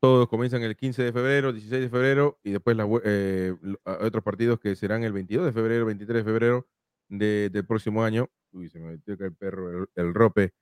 [0.00, 4.58] todos comienzan el 15 de febrero, 16 de febrero, y después la, eh, otros partidos
[4.58, 6.66] que serán el 22 de febrero, 23 de febrero
[7.08, 8.28] del próximo año.
[8.50, 10.52] Uy, se me metió acá el perro, el rope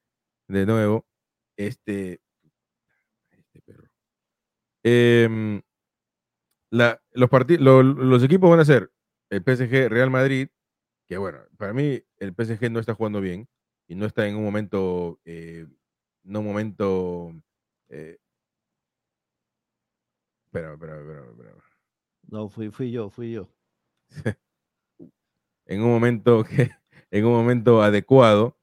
[0.49, 1.07] de nuevo.
[1.57, 2.21] Este,
[3.31, 3.89] este perro.
[4.83, 5.63] Em,
[6.71, 8.93] la, los, los equipos van a ser
[9.31, 10.49] el PSG Real Madrid,
[11.07, 13.49] que bueno, para mí el PSG no está jugando bien
[13.87, 15.67] y no está en un momento eh,
[16.25, 17.33] no un momento.
[17.89, 18.19] Eh,
[20.47, 21.55] espera, espera, espera, espera.
[22.23, 23.49] No, fui, fui yo, fui yo.
[25.67, 26.71] en un momento que,
[27.11, 28.59] en un momento adecuado.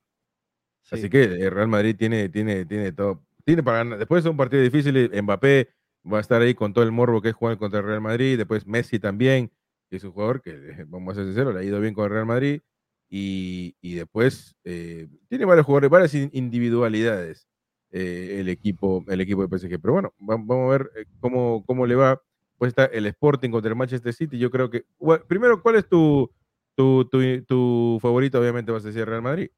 [0.92, 3.98] Así que el Real Madrid tiene, tiene, tiene todo, tiene para ganar.
[3.98, 5.70] Después de un partido difícil, Mbappé
[6.12, 8.38] va a estar ahí con todo el morbo que es jugar contra el Real Madrid.
[8.38, 9.52] Después Messi también,
[9.90, 10.54] que es un jugador que,
[10.88, 12.62] vamos a ser sinceros, le ha ido bien con el Real Madrid.
[13.10, 17.46] Y, y después eh, tiene varios jugadores, varias individualidades
[17.92, 19.80] eh, el, equipo, el equipo de PSG.
[19.82, 22.22] Pero bueno, vamos a ver eh, cómo, cómo le va.
[22.58, 24.38] Pues está el Sporting contra el Manchester City.
[24.38, 24.86] Yo creo que.
[25.28, 26.32] primero, ¿cuál es tu,
[26.76, 28.40] tu, tu, tu, favorito?
[28.40, 29.50] Obviamente vas a decir Real Madrid.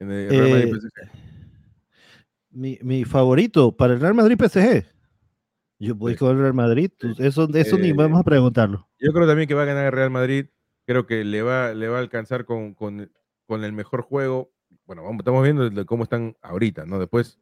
[0.00, 1.34] En el Real Madrid PSG
[2.54, 4.86] mi, mi, favorito para el Real Madrid PSG.
[5.80, 6.90] Yo voy con el Real Madrid.
[7.18, 8.88] Eso, eso ni vamos a eh, preguntarlo.
[8.98, 10.46] Yo creo también que va a ganar el Real Madrid.
[10.86, 13.10] Creo que le va, le va a alcanzar con, con,
[13.46, 14.52] con el mejor juego.
[14.86, 16.98] Bueno, vamos, estamos viendo cómo están ahorita, ¿no?
[16.98, 17.38] Después,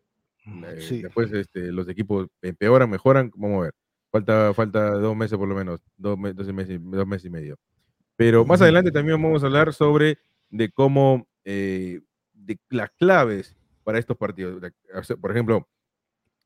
[0.47, 3.31] eh, después este, los equipos empeoran, mejoran.
[3.37, 3.75] Vamos a ver.
[4.11, 7.57] Falta, falta dos meses por lo menos, dos, dos, meses, dos meses y medio.
[8.17, 10.19] Pero más adelante también vamos a hablar sobre
[10.51, 12.01] de cómo, eh,
[12.45, 14.61] de las claves para estos partidos.
[15.21, 15.69] Por ejemplo,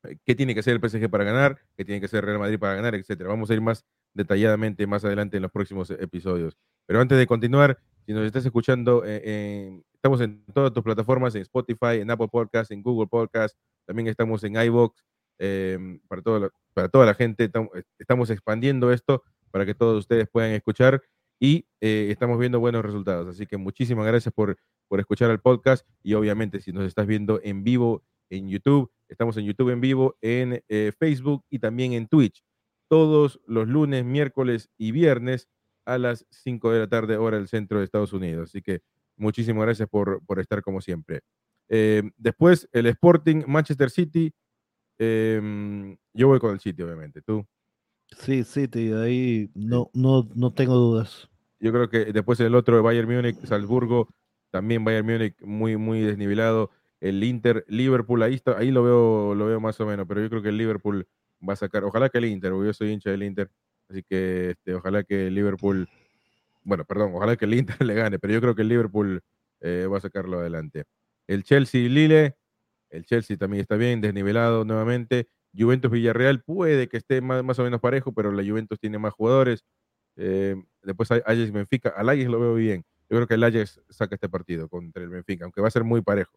[0.04, 2.58] eh, qué tiene que hacer el PSG para ganar, qué tiene que hacer Real Madrid
[2.58, 3.28] para ganar, etcétera.
[3.28, 3.84] Vamos a ir más
[4.14, 6.56] detalladamente más adelante en los próximos episodios.
[6.86, 11.42] Pero antes de continuar, si nos estás escuchando, eh, estamos en todas tus plataformas, en
[11.42, 14.94] Spotify, en Apple Podcast, en Google Podcast, también estamos en iVoox,
[15.38, 16.22] em, para,
[16.72, 17.50] para toda la gente.
[17.98, 21.02] Estamos expandiendo esto para que todos ustedes puedan escuchar
[21.38, 23.28] y eh, estamos viendo buenos resultados.
[23.28, 24.56] Así que muchísimas gracias por,
[24.88, 29.36] por escuchar el podcast y obviamente si nos estás viendo en vivo en YouTube, estamos
[29.36, 32.42] en YouTube en vivo, en eh, Facebook y también en Twitch,
[32.88, 35.48] todos los lunes, miércoles y viernes
[35.84, 38.50] a las 5 de la tarde, hora del centro de Estados Unidos.
[38.50, 38.80] Así que
[39.16, 41.20] muchísimas gracias por, por estar como siempre.
[41.68, 44.32] Eh, después, el Sporting Manchester City.
[44.98, 47.22] Em, yo voy con el City, obviamente.
[47.22, 47.46] ¿Tú?
[48.18, 51.28] Sí, sí, ahí no, no, no tengo dudas.
[51.58, 54.08] Yo creo que después el otro, Bayern Múnich, Salzburgo,
[54.56, 56.70] también Bayern Múnich muy, muy desnivelado.
[56.98, 60.30] El Inter, Liverpool, ahí, está, ahí lo, veo, lo veo más o menos, pero yo
[60.30, 61.06] creo que el Liverpool
[61.46, 63.50] va a sacar, ojalá que el Inter, yo soy hincha del Inter,
[63.90, 65.86] así que este, ojalá que el Liverpool,
[66.62, 69.20] bueno, perdón, ojalá que el Inter le gane, pero yo creo que el Liverpool
[69.60, 70.84] eh, va a sacarlo adelante.
[71.26, 72.34] El Chelsea, Lille,
[72.88, 75.28] el Chelsea también está bien, desnivelado nuevamente.
[75.54, 79.66] Juventus Villarreal puede que esté más, o menos parejo, pero la Juventus tiene más jugadores.
[80.16, 82.86] Eh, después Ajax Benfica, al Ajax lo veo bien.
[83.08, 85.84] Yo creo que el Ajax saca este partido contra el Benfica, aunque va a ser
[85.84, 86.32] muy parejo.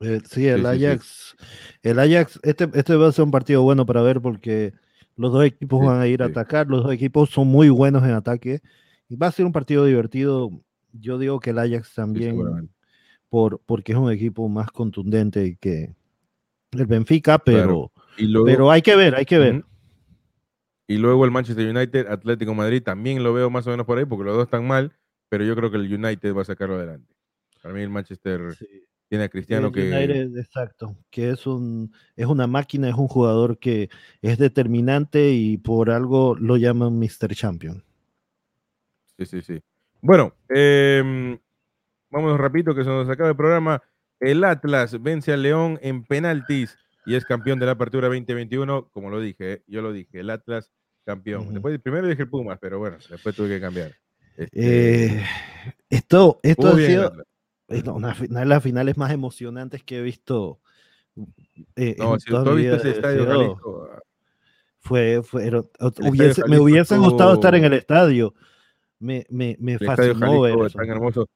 [0.00, 1.36] Eh, sí, el Ajax,
[1.82, 4.72] el Ajax, este, este va a ser un partido bueno para ver porque
[5.16, 8.10] los dos equipos van a ir a atacar, los dos equipos son muy buenos en
[8.10, 8.60] ataque
[9.08, 10.50] y va a ser un partido divertido.
[10.92, 12.70] Yo digo que el Ajax también,
[13.28, 15.94] por, porque es un equipo más contundente que,
[16.72, 17.92] el Benfica, pero,
[18.44, 19.64] pero hay que ver, hay que ver.
[20.86, 24.04] Y luego el Manchester United, Atlético Madrid, también lo veo más o menos por ahí,
[24.04, 24.92] porque los dos están mal,
[25.28, 27.14] pero yo creo que el United va a sacarlo adelante.
[27.62, 28.56] Para mí el Manchester
[29.08, 29.92] tiene a Cristiano que...
[30.36, 35.90] exacto, que es, un, es una máquina, es un jugador que es determinante y por
[35.90, 37.34] algo lo llaman Mr.
[37.34, 37.84] Champion.
[39.18, 39.62] Sí, sí, sí.
[40.00, 41.38] Bueno, eh,
[42.10, 43.82] vámonos rapidito que se nos acaba el programa.
[44.18, 46.76] El Atlas vence al León en penaltis
[47.06, 49.62] y es campeón de la apertura 2021, como lo dije, ¿eh?
[49.66, 50.72] yo lo dije, el Atlas
[51.04, 51.52] campeón.
[51.52, 53.94] Después, primero dije el Pumas, pero bueno, después tuve que cambiar.
[54.36, 55.24] Este, eh,
[55.90, 57.12] esto esto ha sido
[57.92, 60.60] una, de las finales más emocionantes que he visto.
[61.76, 63.58] Eh, no, si tú viste ese estadio
[63.92, 64.00] ah.
[64.80, 65.50] Fue, fue
[66.48, 68.34] me hubiese gustado estar en el estadio.
[68.98, 71.28] Me, me, me fascinó ver Tan hermoso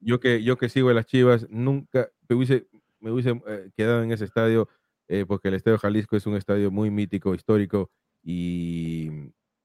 [0.00, 2.66] yo que, yo que sigo a las Chivas, nunca me hubiese,
[3.00, 4.68] me hubiese eh, quedado en ese estadio,
[5.12, 7.90] eh, porque el Estadio Jalisco es un estadio muy mítico, histórico,
[8.22, 9.10] y,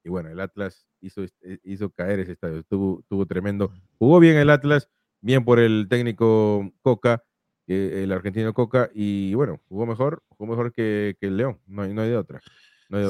[0.03, 3.71] y bueno, el Atlas hizo, eh, hizo caer ese estadio, estuvo, estuvo tremendo.
[3.99, 4.89] Jugó bien el Atlas,
[5.21, 7.23] bien por el técnico Coca,
[7.67, 11.93] el argentino Coca, y bueno, jugó mejor, jugó mejor que, que el León, no hay,
[11.93, 12.41] no hay de otra.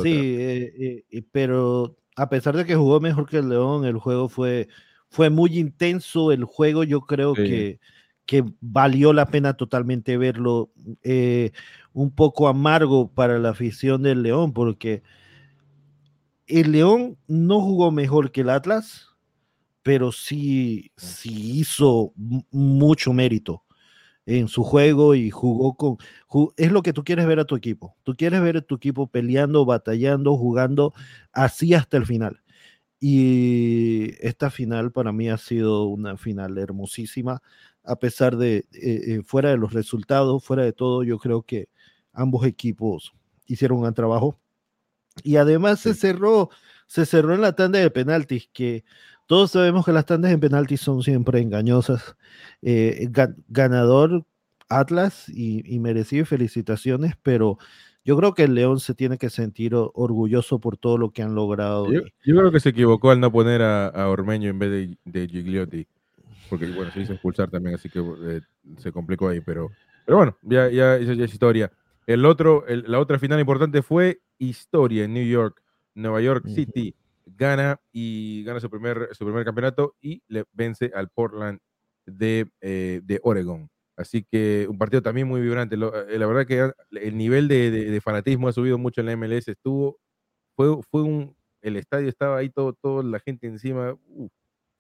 [0.04, 4.68] sí, pero a pesar de que jugó mejor que el León, el juego fue
[5.16, 7.80] fue muy intenso el juego, yo creo que,
[8.26, 10.72] que valió la pena totalmente verlo.
[11.04, 11.52] Eh,
[11.94, 15.04] un poco amargo para la afición del León, porque
[16.48, 19.16] el León no jugó mejor que el Atlas,
[19.82, 22.14] pero sí, sí hizo
[22.52, 23.64] mucho mérito
[24.26, 25.98] en su juego y jugó con...
[26.58, 27.96] es lo que tú quieres ver a tu equipo.
[28.04, 30.94] Tú quieres ver a tu equipo peleando, batallando, jugando
[31.32, 32.42] así hasta el final.
[33.00, 37.42] Y esta final para mí ha sido una final hermosísima.
[37.86, 38.66] A pesar de,
[39.26, 41.70] fuera de los resultados, fuera de todo, yo creo que
[42.14, 43.14] ambos equipos
[43.48, 44.40] hicieron un gran trabajo.
[45.24, 46.50] Y además se cerró,
[46.88, 48.84] se cerró en la tanda de penaltis, que
[49.28, 52.16] todos sabemos que las tandas en penaltis son siempre engañosas.
[52.62, 53.10] Eh,
[53.48, 54.26] ganador
[54.70, 57.58] Atlas y, merecido felicitaciones, pero
[58.04, 61.36] yo creo que el León se tiene que sentir orgulloso por todo lo que han
[61.36, 61.92] logrado.
[61.92, 65.88] Yo, creo que se equivocó al no poner a, Ormeño en vez de, Gigliotti,
[66.50, 68.42] porque bueno, se hizo expulsar también, así que eh,
[68.78, 69.72] se complicó ahí, pero,
[70.06, 71.72] pero bueno, ya, ya, ya es historia.
[72.08, 75.62] El otro, la otra final importante fue historia en New York.
[75.96, 76.94] Nueva York City
[77.26, 81.60] gana y gana su primer, su primer campeonato y le vence al Portland
[82.06, 83.70] de, eh, de Oregon.
[83.98, 85.76] Así que un partido también muy vibrante.
[85.76, 89.48] Eh, la verdad que el nivel de, fanatismo ha subido mucho en la MLS.
[89.48, 89.98] Estuvo,
[90.56, 93.98] fue, fue un, el estadio estaba ahí todo, toda la gente encima.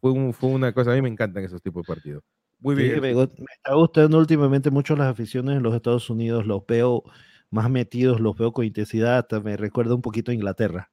[0.06, 2.24] Fue, un, fue una cosa, a mí me encantan esos tipos de partidos.
[2.60, 3.01] Muy bien.
[3.01, 6.45] me, está gustando últimamente mucho las aficiones en los Estados Unidos.
[6.45, 7.01] Los veo
[7.49, 9.28] más metidos, los veo con intensidad.
[9.43, 10.91] me recuerda un poquito a Inglaterra.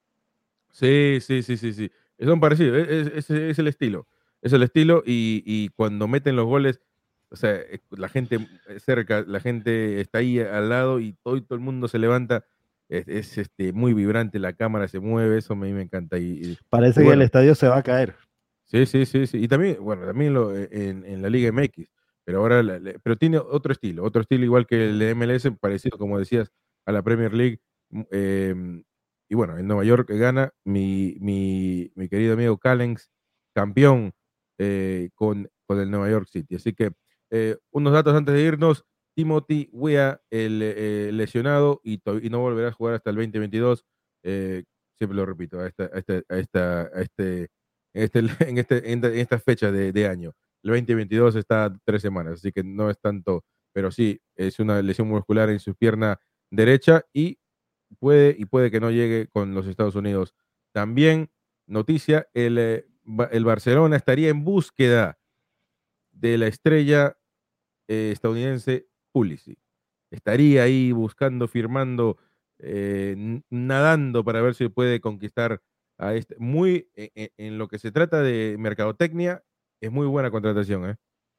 [0.71, 1.91] Sí, sí, sí, sí, sí.
[2.19, 2.87] Son parecidos.
[2.89, 4.07] Es, es, el estilo.
[4.41, 6.81] Es el estilo y, y cuando meten los goles
[7.29, 8.39] o sea, eh, la gente
[8.79, 12.45] cerca, la gente está ahí al lado y todo, todo el mundo se levanta.
[12.89, 16.17] Es, este, muy vibrante, la cámara se mueve, eso a mí me encanta.
[16.17, 18.15] Y, Parece que el estadio se va a caer.
[18.73, 19.37] Sí, sí, sí, sí.
[19.43, 21.87] Y también, bueno, también lo, eh, en, la Liga MX,
[22.25, 22.63] pero ahora,
[23.03, 26.51] pero tiene otro estilo, otro estilo igual que el de MLS, parecido, como decías,
[26.85, 27.59] a la Premier League.
[27.89, 28.83] Mm, em,
[29.29, 33.11] y bueno, en Nueva York gana mi, mi, mi querido amigo Callens,
[33.53, 34.13] campeón
[35.15, 36.55] con, con el Nueva York City.
[36.55, 36.91] Así que
[37.35, 38.85] eh, unos datos antes de irnos.
[39.15, 43.85] Timothy Weah, el eh, lesionado, y, no volverá a jugar hasta el 2022.
[44.23, 44.63] Eh,
[44.97, 47.49] siempre lo repito, a esta, este, este,
[47.93, 50.33] este, en, este, en, esta fecha de, año.
[50.63, 55.07] El 2022 está tres semanas, así que no es tanto, pero sí, es una lesión
[55.07, 56.19] muscular en su pierna
[56.49, 57.39] derecha y
[57.99, 60.33] puede, y puede que no llegue con los Estados Unidos.
[60.71, 61.29] También,
[61.67, 65.19] noticia, el, el Barcelona estaría en búsqueda
[66.11, 67.17] de la estrella
[67.87, 69.59] eh, estadounidense Pulisic.
[70.09, 72.17] Estaría ahí buscando, firmando,
[72.59, 75.61] eh, nadando para ver si puede conquistar
[75.97, 76.35] a este.
[76.39, 79.43] Muy e, e, en, lo que se trata de mercadotecnia,
[79.79, 80.95] es muy buena contratación, ¿eh?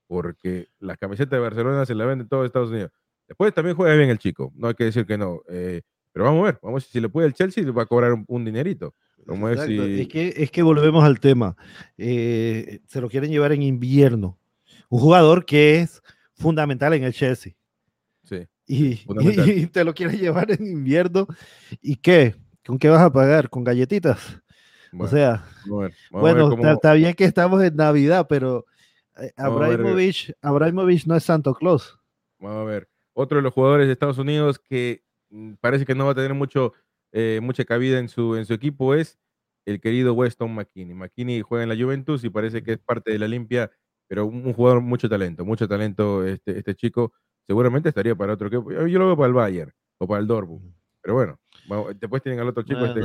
[0.07, 2.91] porque las camisetas de Barcelona se la venden todos Estados Unidos.
[3.27, 5.41] Después también juega bien el chico, no hay que decir que no.
[5.47, 8.95] pero vamos a ver, vamos si le puede el Chelsea, va a cobrar un, dinerito.
[9.27, 11.57] es, que, es que volvemos al tema.
[11.97, 14.39] se lo quieren llevar en invierno.
[14.91, 16.03] Un jugador que es
[16.35, 17.55] fundamental en el Chelsea.
[18.25, 18.47] Sí.
[18.67, 18.97] Y,
[19.73, 21.27] te lo quieres llevar en invierno.
[21.81, 22.35] ¿Y qué?
[22.67, 23.51] ¿Con qué vas a pagar?
[23.51, 24.41] ¿Con galletitas?
[24.99, 25.45] O sea,
[26.11, 28.67] bueno, está, bien que estamos en Navidad, pero
[29.19, 31.99] eh, Abramovich, no es Santo Claus.
[32.39, 32.89] Vamos a ver.
[33.13, 36.35] Otro de los jugadores de Estados Unidos que mm, parece que no va a tener
[36.35, 36.73] mucho,
[37.13, 39.19] eh, mucha cabida en su, en su equipo es
[39.67, 40.95] el querido Weston McKinney.
[40.95, 43.71] McKinney juega en la Juventus y parece que es parte de la limpia
[44.07, 47.13] pero un, jugador mucho talento, mucho talento este, este chico,
[47.47, 48.71] seguramente estaría para otro equipo.
[48.71, 51.39] Yo lo veo para el Bayern o para el Dortmund, pero bueno,
[51.99, 52.85] después tienen al otro chico.
[52.85, 53.01] este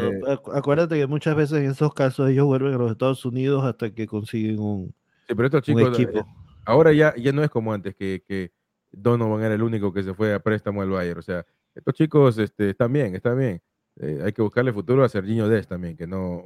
[0.54, 4.08] Acuérdate que muchas veces en esos casos ellos vuelven a los Estados Unidos hasta que
[4.08, 4.94] consiguen un,
[5.28, 6.28] sí, pero estos chicos, eh, equipo.
[6.66, 8.52] ahora ya, ya no es como antes, que, que
[8.92, 11.46] Donovan era el único que se fue a préstamo al Bayern, o sea,
[11.76, 13.62] estos chicos este, están bien, están bien.
[14.02, 16.44] Eh, hay que buscarle futuro a Serginho Dest también, que no,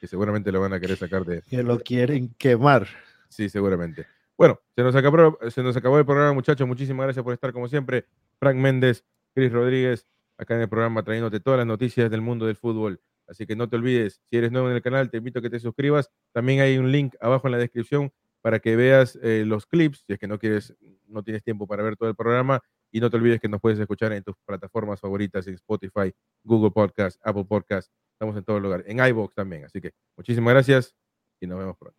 [0.00, 1.42] que seguramente lo van a querer sacar de.
[1.42, 2.86] Que lo quieren quemar.
[3.28, 4.06] Sí, seguramente.
[4.36, 6.66] Bueno, se nos, acabó, se nos acabó el programa, muchachos.
[6.66, 8.06] Muchísimas gracias por estar como siempre.
[8.38, 10.06] Frank Méndez, Cris Rodríguez,
[10.42, 13.00] acá en el programa trayéndote todas las noticias del mundo del fútbol.
[13.26, 15.50] Así que no te olvides, si eres nuevo en el canal, te invito a que
[15.50, 16.10] te suscribas.
[16.32, 18.12] También hay un link abajo en la descripción
[18.42, 20.74] para que veas eh, los clips, si es que no quieres,
[21.06, 22.60] no tienes tiempo para ver todo el programa.
[22.90, 26.12] Y no te olvides que nos puedes escuchar en tus plataformas favoritas, en Spotify,
[26.44, 27.90] Google Podcast, Apple Podcast.
[28.12, 29.64] Estamos en todo lugar, en iBox también.
[29.64, 30.94] Así que muchísimas gracias
[31.40, 31.98] y nos vemos pronto.